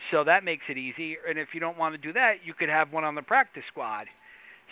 So 0.10 0.24
that 0.24 0.44
makes 0.44 0.64
it 0.68 0.78
easy. 0.78 1.16
And 1.28 1.38
if 1.38 1.50
you 1.54 1.60
don't 1.60 1.78
want 1.78 1.94
to 1.94 2.00
do 2.00 2.12
that, 2.14 2.38
you 2.44 2.54
could 2.56 2.70
have 2.70 2.92
one 2.92 3.04
on 3.04 3.14
the 3.14 3.22
practice 3.22 3.64
squad. 3.70 4.08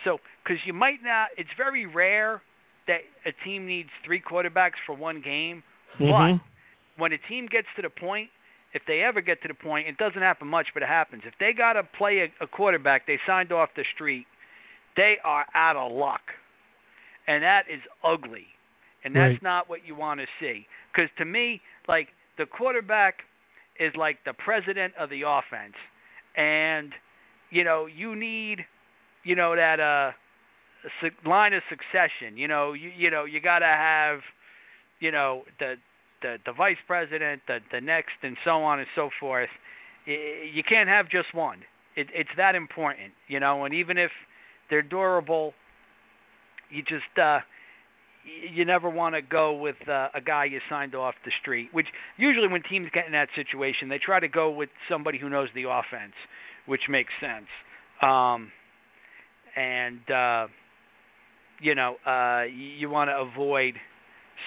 So, 0.04 0.20
because 0.44 0.60
you 0.66 0.74
might 0.74 1.04
not, 1.04 1.30
it's 1.38 1.50
very 1.58 1.86
rare 1.86 2.42
that 2.88 3.02
a 3.26 3.32
team 3.44 3.68
needs 3.68 3.90
three 4.06 4.22
quarterbacks 4.22 4.80
for 4.86 4.96
one 4.96 5.22
game. 5.22 5.64
Mm-hmm. 6.00 6.38
But 6.38 7.02
when 7.02 7.14
a 7.14 7.18
team 7.30 7.48
gets 7.48 7.68
to 7.76 7.82
the 7.82 7.90
point, 7.90 8.30
if 8.74 8.84
they 8.88 9.02
ever 9.02 9.22
get 9.22 9.42
to 9.42 9.48
the 9.48 9.54
point, 9.54 9.88
it 9.88 9.98
doesn't 9.98 10.22
happen 10.22 10.48
much, 10.48 10.68
but 10.74 10.84
it 10.84 10.90
happens. 10.90 11.24
If 11.26 11.34
they 11.40 11.54
got 11.54 11.74
to 11.74 11.84
play 11.84 12.20
a, 12.20 12.44
a 12.44 12.48
quarterback 12.48 13.08
they 13.08 13.20
signed 13.26 13.52
off 13.52 13.70
the 13.76 13.84
street, 13.96 14.26
they 14.96 15.18
are 15.24 15.46
out 15.56 15.76
of 15.76 15.92
luck. 15.92 16.22
And 17.28 17.44
that 17.44 17.64
is 17.72 17.82
ugly. 18.04 18.48
And 19.04 19.16
that's 19.16 19.34
Right. 19.34 19.44
not 19.44 19.70
what 19.70 19.86
you 19.86 19.96
want 19.96 20.20
to 20.20 20.28
see. 20.40 20.68
Because 20.92 21.10
to 21.18 21.26
me, 21.26 21.62
like, 21.88 22.10
the 22.38 22.46
quarterback 22.46 23.24
is 23.80 23.96
like 23.96 24.18
the 24.26 24.34
president 24.34 24.94
of 25.00 25.10
the 25.10 25.22
offense. 25.22 25.76
And, 26.36 26.94
you 27.50 27.64
know, 27.64 27.86
you 27.86 28.16
need, 28.16 28.66
you 29.24 29.36
know, 29.36 29.56
that 29.56 29.80
uh, 29.80 30.12
line 31.28 31.54
of 31.54 31.64
succession. 31.70 32.38
You 32.38 32.48
know, 32.48 32.74
you, 32.74 32.92
you 32.96 33.12
know, 33.12 33.26
you 33.26 33.42
got 33.42 33.60
to 33.60 33.66
have, 33.66 34.20
you 35.00 35.12
know, 35.12 35.44
the 35.60 35.76
the 36.22 36.38
the 36.46 36.54
vice 36.54 36.78
president, 36.88 37.42
the 37.48 37.60
the 37.72 37.82
next, 37.82 38.14
and 38.24 38.38
so 38.44 38.64
on 38.64 38.80
and 38.80 38.88
so 38.96 39.10
forth. 39.20 39.50
You 40.06 40.64
can't 40.68 40.90
have 40.90 41.10
just 41.10 41.34
one. 41.34 41.60
It, 41.96 42.08
it's 42.14 42.30
that 42.38 42.56
important, 42.56 43.14
you 43.28 43.40
know. 43.40 43.66
And 43.66 43.74
even 43.74 43.98
if 43.98 44.12
they're 44.70 44.82
durable, 44.82 45.54
you 46.70 46.82
just 46.82 47.18
uh, 47.22 47.40
you 48.52 48.66
never 48.66 48.90
want 48.90 49.16
to 49.16 49.22
go 49.22 49.54
with 49.54 49.76
uh, 49.88 50.10
a 50.14 50.22
guy 50.22 50.46
you 50.46 50.60
signed 50.70 50.96
off 50.96 51.16
the 51.26 51.32
street. 51.42 51.70
Which 51.74 51.88
usually 52.18 52.48
when 52.48 52.64
teams 52.64 52.90
get 52.94 53.06
in 53.06 53.12
that 53.14 53.30
situation, 53.36 53.90
they 53.90 54.00
try 54.00 54.20
to 54.20 54.28
go 54.28 54.50
with 54.50 54.70
somebody 54.90 55.18
who 55.18 55.30
knows 55.30 55.50
the 55.54 55.64
offense, 55.64 56.14
which 56.66 56.84
makes 56.90 57.12
sense. 57.20 57.48
Um, 58.02 58.52
and 59.60 60.12
uh, 60.12 60.48
you 61.62 61.76
know, 61.76 61.96
uh, 62.06 62.44
you, 62.44 62.90
want 62.90 63.10
to 63.10 63.18
avoid 63.18 63.76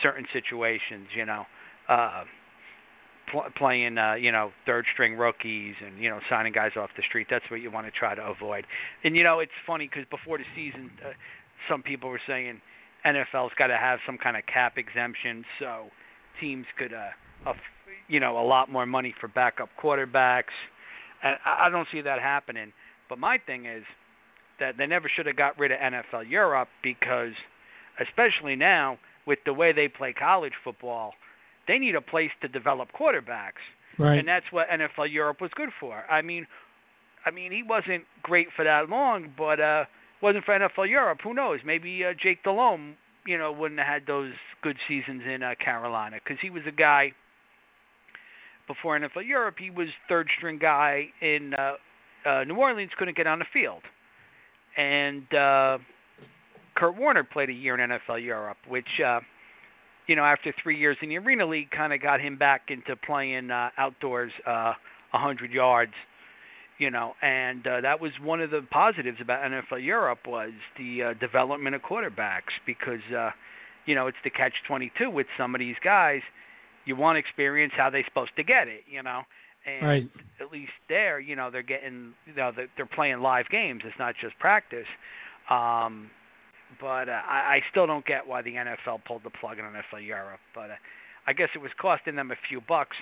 certain 0.02 0.26
situations, 0.32 1.08
you 1.14 1.26
know, 1.26 1.44
uh, 1.88 2.24
pl- 3.30 3.44
playing, 3.56 3.98
uh, 3.98 4.14
you 4.14 4.32
know, 4.32 4.50
third 4.64 4.86
string 4.94 5.16
rookies 5.16 5.74
and, 5.84 6.02
you 6.02 6.08
know, 6.08 6.20
signing 6.30 6.52
guys 6.52 6.72
off 6.76 6.88
the 6.96 7.02
street. 7.06 7.26
That's 7.30 7.44
what 7.50 7.60
you 7.60 7.70
want 7.70 7.86
to 7.86 7.92
try 7.92 8.14
to 8.14 8.22
avoid. 8.22 8.64
And, 9.04 9.14
you 9.14 9.24
know, 9.24 9.40
it's 9.40 9.52
funny 9.66 9.88
because 9.88 10.08
before 10.10 10.38
the 10.38 10.44
season, 10.56 10.90
uh, 11.04 11.10
some 11.68 11.82
people 11.82 12.08
were 12.08 12.20
saying 12.26 12.60
NFL's 13.04 13.52
got 13.58 13.66
to 13.66 13.76
have 13.76 13.98
some 14.06 14.16
kind 14.16 14.36
of 14.36 14.44
cap 14.46 14.78
exemption 14.78 15.44
so 15.60 15.88
teams 16.40 16.64
could, 16.78 16.94
uh, 16.94 17.10
aff- 17.50 17.56
you 18.08 18.20
know, 18.20 18.38
a 18.38 18.46
lot 18.46 18.72
more 18.72 18.86
money 18.86 19.14
for 19.20 19.28
backup 19.28 19.68
quarterbacks. 19.82 20.54
And 21.22 21.36
I 21.44 21.66
I 21.66 21.70
don't 21.70 21.86
see 21.92 22.00
that 22.00 22.20
happening. 22.20 22.72
But 23.08 23.18
my 23.18 23.38
thing 23.38 23.66
is 23.66 23.84
that 24.62 24.78
they 24.78 24.86
never 24.86 25.10
should 25.14 25.26
have 25.26 25.36
got 25.36 25.58
rid 25.58 25.70
of 25.72 25.78
NFL 25.78 26.30
Europe 26.30 26.68
because, 26.82 27.32
especially 28.00 28.56
now, 28.56 28.98
with 29.26 29.38
the 29.44 29.52
way 29.52 29.72
they 29.72 29.88
play 29.88 30.12
college 30.12 30.54
football, 30.64 31.12
they 31.68 31.78
need 31.78 31.94
a 31.94 32.00
place 32.00 32.30
to 32.40 32.48
develop 32.48 32.88
quarterbacks, 32.98 33.62
Right. 33.98 34.18
and 34.18 34.26
that's 34.26 34.46
what 34.50 34.68
NFL 34.70 35.12
Europe 35.12 35.40
was 35.40 35.50
good 35.54 35.68
for. 35.78 36.04
I 36.10 36.22
mean, 36.22 36.46
I 37.26 37.30
mean 37.30 37.52
he 37.52 37.62
wasn't 37.62 38.04
great 38.22 38.48
for 38.56 38.64
that 38.64 38.88
long, 38.88 39.32
but 39.36 39.60
uh, 39.60 39.84
wasn't 40.22 40.44
for 40.44 40.58
NFL 40.58 40.88
Europe. 40.88 41.18
Who 41.22 41.34
knows? 41.34 41.60
Maybe 41.64 42.04
uh, 42.04 42.14
Jake 42.20 42.42
Delhomme, 42.42 42.96
you 43.26 43.38
know, 43.38 43.52
wouldn't 43.52 43.78
have 43.78 43.88
had 43.88 44.06
those 44.06 44.32
good 44.62 44.76
seasons 44.88 45.22
in 45.32 45.42
uh, 45.42 45.54
Carolina 45.62 46.16
because 46.22 46.38
he 46.42 46.50
was 46.50 46.62
a 46.66 46.72
guy. 46.72 47.12
Before 48.68 48.98
NFL 48.98 49.26
Europe, 49.26 49.56
he 49.58 49.70
was 49.70 49.88
third 50.08 50.28
string 50.38 50.58
guy 50.58 51.08
in 51.20 51.52
uh, 51.54 51.74
uh, 52.28 52.44
New 52.44 52.54
Orleans. 52.56 52.90
Couldn't 52.96 53.16
get 53.16 53.26
on 53.26 53.38
the 53.40 53.44
field, 53.52 53.82
and 54.76 55.34
uh, 55.34 55.78
Kurt 56.74 56.96
Warner 56.96 57.24
played 57.24 57.50
a 57.50 57.52
year 57.52 57.78
in 57.78 57.90
NFL 57.90 58.24
Europe, 58.24 58.58
which, 58.68 59.00
uh, 59.04 59.20
you 60.06 60.16
know, 60.16 60.24
after 60.24 60.54
three 60.62 60.78
years 60.78 60.96
in 61.02 61.08
the 61.08 61.18
Arena 61.18 61.46
League, 61.46 61.70
kind 61.70 61.92
of 61.92 62.00
got 62.00 62.20
him 62.20 62.36
back 62.36 62.62
into 62.68 62.96
playing 62.96 63.50
uh, 63.50 63.70
outdoors, 63.78 64.32
uh, 64.46 64.72
100 65.12 65.50
yards. 65.50 65.92
You 66.78 66.90
know, 66.90 67.12
and 67.22 67.64
uh, 67.64 67.80
that 67.82 68.00
was 68.00 68.10
one 68.20 68.40
of 68.40 68.50
the 68.50 68.62
positives 68.72 69.18
about 69.20 69.48
NFL 69.48 69.84
Europe 69.84 70.20
was 70.26 70.50
the 70.76 71.02
uh, 71.02 71.14
development 71.14 71.76
of 71.76 71.82
quarterbacks 71.82 72.50
because, 72.66 73.02
uh, 73.16 73.30
you 73.86 73.94
know, 73.94 74.08
it's 74.08 74.16
the 74.24 74.30
catch-22 74.30 75.12
with 75.12 75.28
some 75.38 75.54
of 75.54 75.60
these 75.60 75.76
guys. 75.84 76.22
You 76.84 76.96
want 76.96 77.16
to 77.16 77.20
experience 77.20 77.72
how 77.76 77.90
they're 77.90 78.04
supposed 78.08 78.34
to 78.34 78.42
get 78.42 78.66
it, 78.66 78.82
you 78.90 79.00
know, 79.00 79.22
and 79.66 79.86
Right. 79.86 80.08
at 80.40 80.50
least 80.52 80.72
there, 80.88 81.20
you 81.20 81.36
know, 81.36 81.50
they're 81.50 81.62
getting, 81.62 82.14
you 82.26 82.34
know, 82.34 82.52
they're, 82.54 82.68
they're 82.76 82.86
playing 82.86 83.20
live 83.20 83.48
games. 83.48 83.82
It's 83.84 83.98
not 83.98 84.14
just 84.20 84.38
practice. 84.38 84.86
Um, 85.50 86.10
but 86.80 87.08
uh, 87.08 87.20
I, 87.28 87.56
I 87.56 87.60
still 87.70 87.86
don't 87.86 88.04
get 88.06 88.26
why 88.26 88.42
the 88.42 88.54
NFL 88.54 89.04
pulled 89.06 89.24
the 89.24 89.30
plug 89.30 89.58
on 89.58 89.72
NFL 89.72 90.04
Europe. 90.06 90.40
But 90.54 90.70
uh, 90.70 90.74
I 91.26 91.32
guess 91.32 91.48
it 91.54 91.58
was 91.58 91.70
costing 91.80 92.16
them 92.16 92.30
a 92.30 92.36
few 92.48 92.60
bucks, 92.60 92.96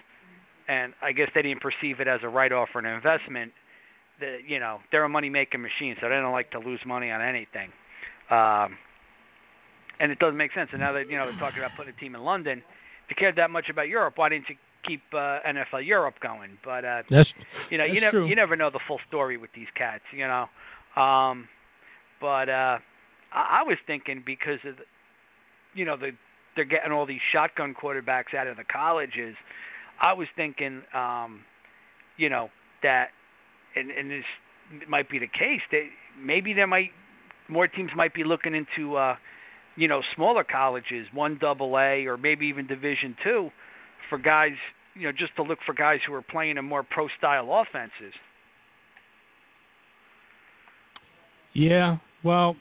and 0.69 0.93
I 1.03 1.13
guess 1.13 1.29
they 1.35 1.43
didn't 1.43 1.63
perceive 1.63 2.01
it 2.01 2.09
as 2.09 2.21
a 2.23 2.29
write-off 2.29 2.69
or 2.75 2.81
an 2.81 2.87
investment. 2.87 3.53
The, 4.19 4.39
you 4.47 4.59
know, 4.61 4.79
they're 4.93 5.05
a 5.05 5.09
money-making 5.09 5.63
machine, 5.63 5.97
so 6.01 6.09
they 6.09 6.17
don't 6.17 6.33
like 6.33 6.51
to 6.51 6.59
lose 6.59 6.81
money 6.87 7.11
on 7.11 7.23
anything. 7.23 7.71
Um, 8.31 8.77
and 9.99 10.11
it 10.13 10.19
doesn't 10.19 10.37
make 10.37 10.53
sense. 10.53 10.71
And 10.73 10.81
now 10.81 10.93
that 10.93 11.09
you 11.11 11.17
know 11.17 11.25
they're 11.25 11.35
talking 11.35 11.63
about 11.63 11.75
putting 11.77 11.93
a 11.97 12.01
team 12.01 12.15
in 12.15 12.23
London, 12.23 12.59
if 12.59 13.11
you 13.11 13.17
cared 13.17 13.37
that 13.37 13.51
much 13.51 13.69
about 13.71 13.89
Europe, 13.89 14.15
why 14.17 14.29
didn't 14.29 14.49
you 14.49 14.57
keep 14.91 15.03
uh, 15.13 15.39
NFL 15.47 15.87
Europe 15.87 16.17
going? 16.23 16.59
But 16.65 16.85
uh, 16.85 17.03
That's 17.11 17.29
you 17.71 17.79
know, 17.79 17.85
you 17.85 18.01
never 18.01 18.19
true. 18.19 18.27
you 18.27 18.37
never 18.37 18.57
know 18.57 18.71
the 18.71 18.81
full 18.87 18.99
story 19.09 19.37
with 19.37 19.51
these 19.55 19.69
cats, 19.77 20.05
you 20.13 20.27
know. 20.27 20.47
Um, 21.01 21.49
but 22.21 22.49
uh, 22.49 22.79
I, 23.33 23.61
I 23.61 23.63
was 23.65 23.79
thinking 23.87 24.23
because 24.25 24.59
of 24.67 24.77
the, 24.77 24.83
you 25.75 25.85
know 25.85 25.97
the 25.97 26.11
they're 26.57 26.65
getting 26.65 26.93
all 26.93 27.07
these 27.07 27.21
shotgun 27.33 27.75
quarterbacks 27.81 28.35
out 28.37 28.47
of 28.47 28.57
the 28.57 28.65
colleges. 28.65 29.37
I 30.01 30.13
was 30.13 30.27
thinking, 30.35 30.83
um, 30.95 31.43
you 32.17 32.29
know, 32.29 32.51
that 32.83 33.09
and 33.77 33.91
and 33.91 34.11
this 34.11 34.25
might 34.89 35.09
be 35.09 35.19
the 35.19 35.29
case. 35.29 35.61
That 35.71 35.85
maybe 36.21 36.53
there 36.53 36.67
might 36.67 36.91
more 37.49 37.69
teams 37.69 37.91
might 37.95 38.15
be 38.15 38.25
looking 38.25 38.55
into 38.55 38.97
uh, 38.97 39.17
you 39.77 39.89
know 39.89 40.03
smaller 40.15 40.45
colleges, 40.45 41.07
one 41.13 41.39
double 41.41 41.79
A 41.79 42.07
or 42.07 42.17
maybe 42.17 42.47
even 42.47 42.67
Division 42.67 43.17
two, 43.23 43.51
for 44.09 44.19
guys 44.19 44.57
you 44.95 45.03
know 45.03 45.13
just 45.13 45.35
to 45.37 45.43
look 45.43 45.59
for 45.65 45.75
guys 45.75 46.01
who 46.07 46.15
are 46.15 46.23
playing 46.23 46.57
in 46.57 46.65
more 46.65 46.83
pro 46.83 47.09
style 47.19 47.49
offenses. 47.53 48.15
Yeah, 51.53 51.97
well, 52.23 52.57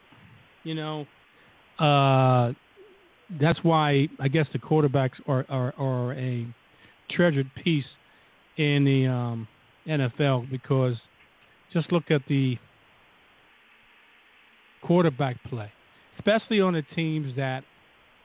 you 0.63 0.73
know, 0.73 1.05
uh, 1.77 2.53
that's 3.39 3.59
why 3.63 4.07
I 4.19 4.27
guess 4.27 4.47
the 4.51 4.59
quarterbacks 4.59 5.19
are, 5.27 5.45
are, 5.49 5.73
are 5.77 6.13
a 6.13 6.47
treasured 7.11 7.49
piece 7.63 7.85
in 8.57 8.83
the 8.83 9.07
um, 9.07 9.47
NFL 9.87 10.49
because 10.49 10.95
just 11.71 11.91
look 11.91 12.09
at 12.09 12.21
the 12.27 12.57
quarterback 14.81 15.41
play, 15.43 15.71
especially 16.17 16.61
on 16.61 16.73
the 16.73 16.83
teams 16.95 17.35
that 17.35 17.63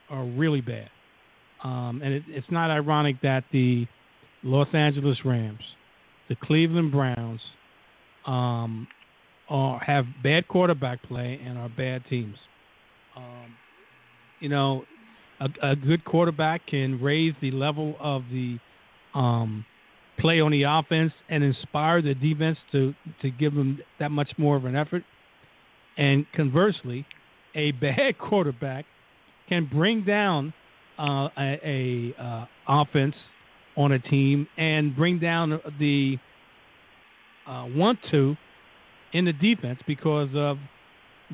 are 0.09 0.25
really 0.25 0.61
bad. 0.61 0.89
Um, 1.65 2.01
and 2.03 2.13
it, 2.13 2.23
it's 2.27 2.45
not 2.51 2.69
ironic 2.69 3.19
that 3.23 3.43
the 3.51 3.87
Los 4.43 4.67
Angeles 4.71 5.17
Rams, 5.25 5.61
the 6.29 6.35
Cleveland 6.35 6.91
Browns, 6.91 7.41
um, 8.27 8.87
are, 9.49 9.79
have 9.79 10.05
bad 10.21 10.47
quarterback 10.47 11.01
play 11.01 11.39
and 11.43 11.57
are 11.57 11.69
bad 11.69 12.03
teams. 12.07 12.37
Um, 13.17 13.55
you 14.39 14.49
know, 14.49 14.83
a, 15.39 15.71
a 15.71 15.75
good 15.75 16.05
quarterback 16.05 16.67
can 16.67 17.01
raise 17.01 17.33
the 17.41 17.49
level 17.49 17.95
of 17.99 18.21
the 18.31 18.59
um, 19.15 19.65
play 20.19 20.39
on 20.39 20.51
the 20.51 20.63
offense 20.63 21.13
and 21.29 21.43
inspire 21.43 21.99
the 21.99 22.13
defense 22.13 22.59
to 22.73 22.93
to 23.23 23.31
give 23.31 23.55
them 23.55 23.79
that 23.99 24.11
much 24.11 24.29
more 24.37 24.55
of 24.55 24.65
an 24.65 24.75
effort. 24.75 25.03
And 25.97 26.27
conversely, 26.35 27.07
a 27.55 27.71
bad 27.81 28.19
quarterback 28.19 28.85
can 29.49 29.67
bring 29.71 30.03
down 30.05 30.53
uh, 30.99 31.29
a, 31.37 32.13
a 32.17 32.21
uh, 32.21 32.45
offense 32.67 33.15
on 33.77 33.91
a 33.91 33.99
team 33.99 34.47
and 34.57 34.95
bring 34.95 35.19
down 35.19 35.59
the 35.79 36.17
uh, 37.47 37.65
want 37.75 37.99
to 38.11 38.35
in 39.13 39.25
the 39.25 39.33
defense 39.33 39.79
because 39.85 40.29
of 40.35 40.57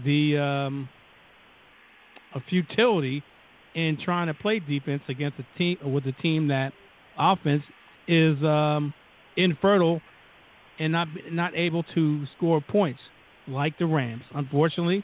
the 0.04 0.38
um, 0.38 0.90
a 2.36 2.40
futility 2.50 3.24
in 3.76 3.98
trying 4.04 4.28
to 4.28 4.34
play 4.34 4.60
defense 4.60 5.02
against 5.08 5.40
a 5.40 5.58
team 5.58 5.78
with 5.84 6.06
a 6.06 6.12
team 6.22 6.48
that 6.48 6.74
offense 7.18 7.64
is 8.08 8.42
um, 8.44 8.94
infertile 9.38 10.02
and 10.80 10.92
not 10.92 11.08
not 11.32 11.56
able 11.56 11.84
to 11.96 12.26
score 12.38 12.62
points 12.62 13.00
like 13.48 13.78
the 13.78 13.86
Rams. 13.86 14.24
Unfortunately, 14.34 15.04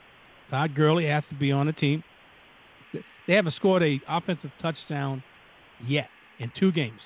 Todd 0.50 0.76
Gurley 0.76 1.08
has 1.08 1.24
to 1.30 1.36
be 1.36 1.52
on 1.52 1.68
the 1.68 1.74
team. 1.74 2.04
They 3.28 3.34
haven't 3.34 3.56
scored 3.56 3.84
a 3.84 4.00
offensive 4.08 4.52
touchdown 4.62 5.24
yet 5.86 6.08
in 6.40 6.52
two 6.60 6.72
games. 6.72 7.00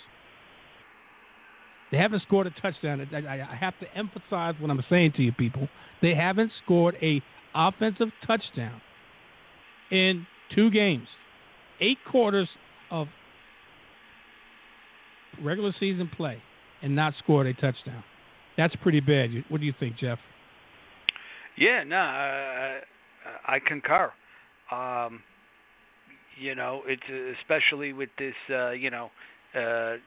They 1.92 1.98
haven't 1.98 2.22
scored 2.22 2.48
a 2.48 2.52
touchdown. 2.62 3.08
I, 3.12 3.18
I, 3.18 3.52
I 3.52 3.56
have 3.56 3.74
to 3.80 3.98
emphasize 3.98 4.56
what 4.60 4.72
I'm 4.72 4.84
saying 4.90 5.14
to 5.18 5.24
you, 5.24 5.32
people. 5.34 5.68
They 6.02 6.16
haven't 6.16 6.52
scored 6.64 6.96
a 7.02 7.22
offensive 7.54 8.10
touchdown 8.26 8.80
in 9.92 10.26
two 10.56 10.72
games, 10.72 11.08
eight 11.82 11.98
quarters 12.10 12.48
of 12.92 13.08
regular 15.44 15.74
season 15.80 16.10
play, 16.16 16.38
and 16.82 16.96
not 16.96 17.14
scored 17.22 17.48
a 17.48 17.54
touchdown. 17.54 18.04
That's 18.58 18.76
pretty 18.78 19.00
bad. 19.00 19.30
What 19.50 19.60
do 19.60 19.66
you 19.66 19.74
think, 19.80 19.98
Jeff? 19.98 20.20
Yeah, 21.58 21.84
no, 21.84 21.98
uh, 21.98 22.80
I 23.48 23.60
concur. 23.66 24.12
Um, 24.72 25.22
you 26.42 26.56
know, 26.56 26.82
it's 26.88 27.02
uh, 27.10 27.40
especially 27.40 27.94
with 27.94 28.10
this, 28.18 28.34
uh, 28.50 28.72
you 28.72 28.90
know, 28.90 29.12
uh, 29.56 29.98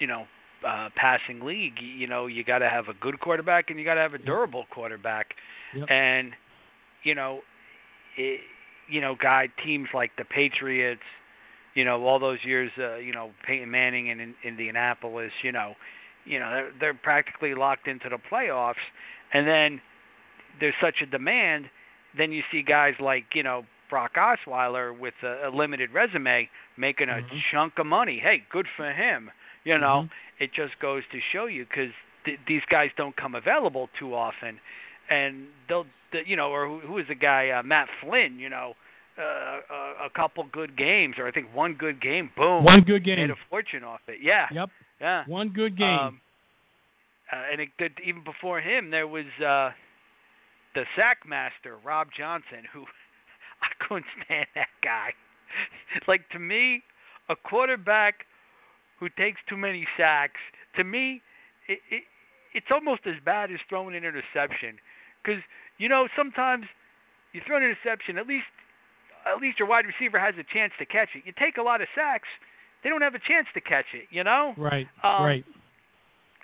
you 0.00 0.06
know, 0.06 0.24
uh, 0.66 0.88
passing 0.96 1.40
league. 1.40 1.80
You 1.80 2.06
know, 2.06 2.26
you 2.26 2.44
got 2.44 2.58
to 2.60 2.68
have 2.68 2.88
a 2.88 2.94
good 2.94 3.18
quarterback 3.20 3.68
and 3.68 3.78
you 3.78 3.84
got 3.84 3.94
to 3.94 4.00
have 4.00 4.14
a 4.14 4.18
durable 4.18 4.64
quarterback. 4.72 5.26
Yep. 5.74 5.88
And 5.90 6.32
you 7.02 7.14
know, 7.14 7.40
it, 8.16 8.40
you 8.88 9.00
know, 9.00 9.16
guy 9.20 9.48
teams 9.64 9.88
like 9.92 10.12
the 10.16 10.24
Patriots, 10.24 11.02
you 11.74 11.84
know, 11.84 12.02
all 12.04 12.20
those 12.20 12.38
years, 12.44 12.70
uh, 12.78 12.96
you 12.96 13.12
know, 13.12 13.32
Peyton 13.44 13.70
Manning 13.70 14.06
in, 14.06 14.20
in 14.20 14.34
Indianapolis, 14.44 15.32
you 15.42 15.50
know, 15.50 15.74
you 16.24 16.38
know, 16.38 16.50
they're, 16.50 16.70
they're 16.80 16.94
practically 16.94 17.54
locked 17.54 17.88
into 17.88 18.08
the 18.08 18.18
playoffs. 18.30 18.74
And 19.32 19.46
then 19.46 19.80
there's 20.60 20.74
such 20.80 20.96
a 21.02 21.06
demand, 21.06 21.66
then 22.16 22.32
you 22.32 22.42
see 22.50 22.62
guys 22.62 22.94
like 23.00 23.24
you 23.34 23.42
know 23.42 23.64
Brock 23.88 24.14
Osweiler 24.16 24.96
with 24.98 25.14
a, 25.22 25.48
a 25.48 25.50
limited 25.50 25.92
resume 25.92 26.48
making 26.76 27.08
a 27.08 27.14
Mhm. 27.22 27.40
chunk 27.50 27.78
of 27.78 27.86
money. 27.86 28.18
Hey, 28.18 28.42
good 28.50 28.66
for 28.76 28.92
him. 28.92 29.30
You 29.64 29.78
know, 29.78 30.02
Mhm. 30.04 30.10
it 30.38 30.52
just 30.52 30.78
goes 30.78 31.02
to 31.12 31.20
show 31.32 31.46
you 31.46 31.64
because 31.66 31.92
th- 32.24 32.38
these 32.46 32.62
guys 32.68 32.90
don't 32.96 33.16
come 33.16 33.34
available 33.34 33.88
too 33.98 34.14
often, 34.14 34.60
and 35.08 35.48
they'll, 35.68 35.86
the, 36.12 36.26
you 36.26 36.36
know, 36.36 36.50
or 36.50 36.66
who, 36.66 36.78
who 36.80 36.92
was 36.94 37.06
the 37.08 37.14
guy 37.14 37.50
uh, 37.50 37.62
Matt 37.62 37.88
Flynn? 38.00 38.38
You 38.38 38.48
know, 38.48 38.76
uh, 39.18 39.22
a, 39.70 40.04
a 40.06 40.10
couple 40.10 40.44
good 40.44 40.76
games, 40.76 41.18
or 41.18 41.26
I 41.26 41.30
think 41.30 41.52
one 41.54 41.74
good 41.74 42.00
game, 42.00 42.30
boom, 42.36 42.64
One 42.64 42.82
good 42.82 43.02
game 43.04 43.16
made 43.18 43.30
a 43.30 43.36
fortune 43.48 43.82
off 43.82 44.00
it. 44.08 44.20
Yeah, 44.20 44.46
Yep. 44.52 44.70
yeah. 45.00 45.24
One 45.26 45.48
good 45.48 45.76
game. 45.76 45.98
Um, 45.98 46.20
uh, 47.32 47.36
and 47.50 47.60
it, 47.60 47.70
even 48.04 48.22
before 48.22 48.60
him, 48.60 48.90
there 48.90 49.06
was 49.08 49.26
uh, 49.40 49.72
the 50.74 50.84
sack 50.94 51.26
master, 51.26 51.76
Rob 51.82 52.08
Johnson, 52.16 52.64
who 52.72 52.84
couldn't 53.86 54.06
stand 54.24 54.46
that 54.54 54.68
guy. 54.82 55.14
like 56.06 56.28
to 56.30 56.38
me, 56.38 56.82
a 57.28 57.36
quarterback 57.36 58.26
who 58.98 59.08
takes 59.08 59.40
too 59.48 59.56
many 59.56 59.86
sacks, 59.96 60.40
to 60.76 60.84
me, 60.84 61.22
it, 61.68 61.78
it 61.90 62.02
it's 62.54 62.66
almost 62.70 63.02
as 63.06 63.14
bad 63.24 63.50
as 63.52 63.58
throwing 63.68 63.94
an 63.94 64.04
interception. 64.04 64.78
Because 65.22 65.42
you 65.78 65.88
know 65.88 66.08
sometimes 66.16 66.66
you 67.32 67.40
throw 67.46 67.56
an 67.58 67.62
interception, 67.62 68.18
at 68.18 68.26
least 68.26 68.46
at 69.26 69.40
least 69.40 69.58
your 69.58 69.68
wide 69.68 69.84
receiver 69.86 70.18
has 70.18 70.34
a 70.38 70.44
chance 70.54 70.72
to 70.78 70.86
catch 70.86 71.10
it. 71.14 71.22
You 71.26 71.32
take 71.38 71.56
a 71.56 71.62
lot 71.62 71.80
of 71.80 71.88
sacks, 71.94 72.28
they 72.82 72.88
don't 72.88 73.02
have 73.02 73.14
a 73.14 73.20
chance 73.20 73.46
to 73.54 73.60
catch 73.60 73.86
it. 73.92 74.06
You 74.10 74.24
know 74.24 74.54
right. 74.56 74.86
um, 75.02 75.24
right. 75.24 75.44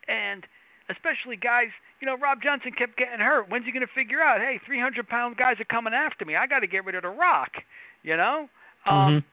and 0.08 0.44
especially 0.92 1.36
guys, 1.36 1.68
you 2.00 2.06
know, 2.06 2.16
Rob 2.16 2.38
Johnson 2.42 2.72
kept 2.76 2.96
getting 2.96 3.20
hurt. 3.20 3.48
When's 3.48 3.64
he 3.64 3.72
going 3.72 3.86
to 3.86 3.92
figure 3.94 4.20
out? 4.20 4.40
Hey, 4.40 4.60
300 4.64 5.08
pound 5.08 5.36
guys 5.36 5.56
are 5.60 5.64
coming 5.64 5.94
after 5.94 6.24
me. 6.24 6.36
I 6.36 6.46
got 6.46 6.60
to 6.60 6.66
get 6.66 6.84
rid 6.84 6.94
of 6.94 7.02
the 7.02 7.08
rock, 7.08 7.50
you 8.02 8.16
know. 8.16 8.48
Um, 8.86 8.94
Mhm. 8.94 9.24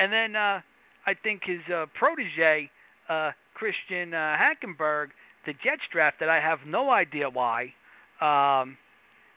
And 0.00 0.12
then 0.12 0.34
uh, 0.34 0.60
I 1.06 1.14
think 1.14 1.44
his 1.44 1.60
uh, 1.72 1.86
protege, 1.94 2.70
uh, 3.08 3.30
Christian 3.54 4.14
uh, 4.14 4.36
Hackenberg, 4.36 5.08
the 5.46 5.52
Jets 5.52 5.82
drafted. 5.92 6.28
I 6.28 6.40
have 6.40 6.60
no 6.66 6.90
idea 6.90 7.30
why, 7.30 7.72
um, 8.20 8.76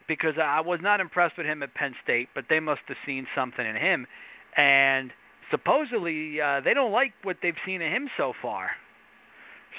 because 0.08 0.34
I 0.42 0.60
was 0.60 0.80
not 0.82 1.00
impressed 1.00 1.36
with 1.36 1.46
him 1.46 1.62
at 1.62 1.72
Penn 1.74 1.94
State, 2.02 2.28
but 2.34 2.44
they 2.48 2.58
must 2.58 2.80
have 2.88 2.96
seen 3.06 3.26
something 3.34 3.64
in 3.64 3.76
him, 3.76 4.06
and 4.56 5.12
supposedly 5.50 6.40
uh, 6.40 6.60
they 6.64 6.74
don't 6.74 6.92
like 6.92 7.12
what 7.22 7.36
they've 7.42 7.58
seen 7.64 7.80
of 7.82 7.92
him 7.92 8.08
so 8.16 8.32
far. 8.42 8.70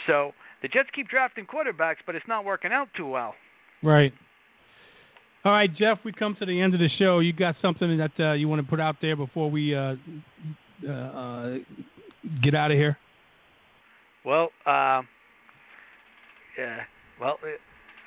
So 0.05 0.33
the 0.61 0.67
Jets 0.67 0.89
keep 0.93 1.07
drafting 1.07 1.45
quarterbacks, 1.45 1.97
but 2.05 2.15
it's 2.15 2.27
not 2.27 2.45
working 2.45 2.71
out 2.71 2.87
too 2.95 3.07
well. 3.07 3.35
Right. 3.83 4.13
All 5.45 5.51
right, 5.51 5.73
Jeff, 5.73 5.99
we 6.03 6.11
come 6.11 6.35
to 6.39 6.45
the 6.45 6.59
end 6.59 6.73
of 6.73 6.79
the 6.79 6.89
show. 6.97 7.19
You 7.19 7.31
got 7.31 7.55
something 7.61 7.97
that 7.97 8.11
uh, 8.19 8.33
you 8.33 8.49
want 8.49 8.61
to 8.61 8.67
put 8.67 8.79
out 8.79 8.97
there 9.01 9.15
before 9.15 9.49
we 9.49 9.73
uh, 9.75 9.95
uh, 10.87 10.91
uh, 10.91 11.57
get 12.43 12.55
out 12.55 12.71
of 12.71 12.77
here? 12.77 12.97
Well, 14.25 14.49
uh, 14.65 15.03
yeah, 16.57 16.79
well, 17.21 17.37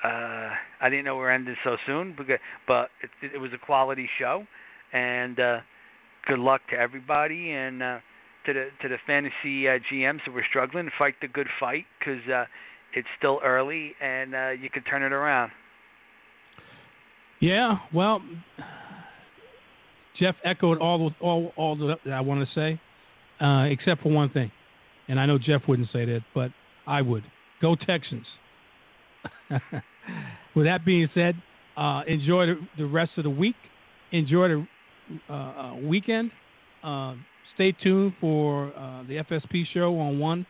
uh, 0.04 0.08
I 0.08 0.90
didn't 0.90 1.04
know 1.04 1.14
we 1.14 1.22
were 1.22 1.30
ending 1.30 1.56
so 1.64 1.76
soon, 1.86 2.14
because, 2.16 2.38
but 2.66 2.90
it, 3.02 3.32
it 3.34 3.38
was 3.38 3.52
a 3.54 3.58
quality 3.58 4.08
show, 4.18 4.44
And 4.92 5.40
uh, 5.40 5.58
good 6.26 6.40
luck 6.40 6.60
to 6.70 6.76
everybody 6.76 7.52
and 7.52 7.82
uh, 7.82 7.98
to 8.46 8.52
the 8.52 8.68
to 8.82 8.88
the 8.88 8.96
fantasy 9.06 9.68
uh, 9.68 9.78
GMs 9.92 10.20
that 10.26 10.32
were 10.32 10.44
struggling. 10.48 10.90
Fight 10.98 11.14
the 11.20 11.28
good 11.28 11.48
fight 11.58 11.84
because 11.98 12.26
uh, 12.28 12.44
it's 12.94 13.08
still 13.18 13.40
early 13.44 13.92
and 14.00 14.34
uh, 14.34 14.50
you 14.50 14.70
can 14.70 14.82
turn 14.82 15.02
it 15.02 15.12
around. 15.12 15.50
Yeah, 17.40 17.78
well, 17.94 18.22
Jeff 20.18 20.34
echoed 20.44 20.78
all 20.78 21.12
all 21.20 21.52
all 21.56 21.76
that 21.76 22.12
I 22.12 22.20
want 22.20 22.46
to 22.46 22.54
say, 22.54 22.80
uh, 23.44 23.64
except 23.64 24.02
for 24.02 24.12
one 24.12 24.30
thing, 24.30 24.50
and 25.08 25.18
I 25.18 25.26
know 25.26 25.38
Jeff 25.38 25.62
wouldn't 25.66 25.88
say 25.92 26.04
that, 26.04 26.20
but 26.34 26.50
I 26.86 27.02
would. 27.02 27.24
Go 27.62 27.76
Texans. 27.76 28.26
With 30.54 30.66
that 30.66 30.84
being 30.84 31.08
said, 31.14 31.34
uh, 31.76 32.02
enjoy 32.06 32.46
the, 32.46 32.58
the, 32.78 32.86
rest 32.86 33.12
of 33.16 33.24
the 33.24 33.30
week. 33.30 33.56
Enjoy 34.12 34.48
the 34.48 34.66
uh, 35.28 35.32
uh 35.32 35.74
weekend. 35.76 36.30
Uh, 37.60 37.62
stay 37.62 37.72
tuned 37.82 38.14
for 38.20 38.72
uh, 38.76 39.02
the 39.06 39.16
FSP 39.16 39.66
show 39.72 39.98
on 39.98 40.18
1 40.18 40.46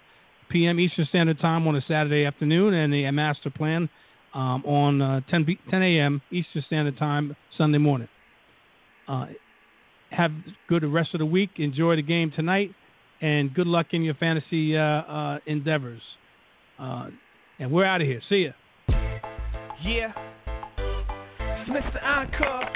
p.m. 0.48 0.78
Eastern 0.78 1.06
Standard 1.06 1.40
Time 1.40 1.66
on 1.66 1.74
a 1.74 1.80
Saturday 1.82 2.24
afternoon 2.24 2.74
and 2.74 2.92
the 2.92 3.10
master 3.10 3.50
plan 3.50 3.88
um, 4.32 4.64
on 4.64 5.24
10, 5.28 5.58
10 5.70 5.82
a.m. 5.82 6.22
Eastern 6.30 6.62
Standard 6.66 6.96
Time 6.98 7.34
Sunday 7.58 7.78
morning. 7.78 8.08
have 10.10 10.30
good 10.68 10.84
rest 10.84 11.12
of 11.14 11.18
the 11.18 11.26
week. 11.26 11.50
Enjoy 11.56 11.96
the 11.96 12.02
game 12.02 12.32
tonight, 12.34 12.70
and 13.20 13.52
good 13.54 13.66
luck 13.66 13.86
in 13.90 14.02
your 14.02 14.14
fantasy 14.14 14.76
endeavors. 15.46 16.02
and 16.78 17.72
we're 17.72 17.84
out 17.84 18.00
of 18.00 18.06
here. 18.06 18.20
See 18.28 18.44
ya. 18.44 18.52
Yeah. 19.82 20.12
It's 20.78 21.70
Mr. 21.70 22.02
Encore. 22.04 22.72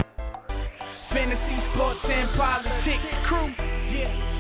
Fantasy, 1.11 1.75
sports, 1.75 2.01
and 2.03 2.37
politics 2.37 3.05
crew. 3.29 3.73
Yeah. 3.94 4.34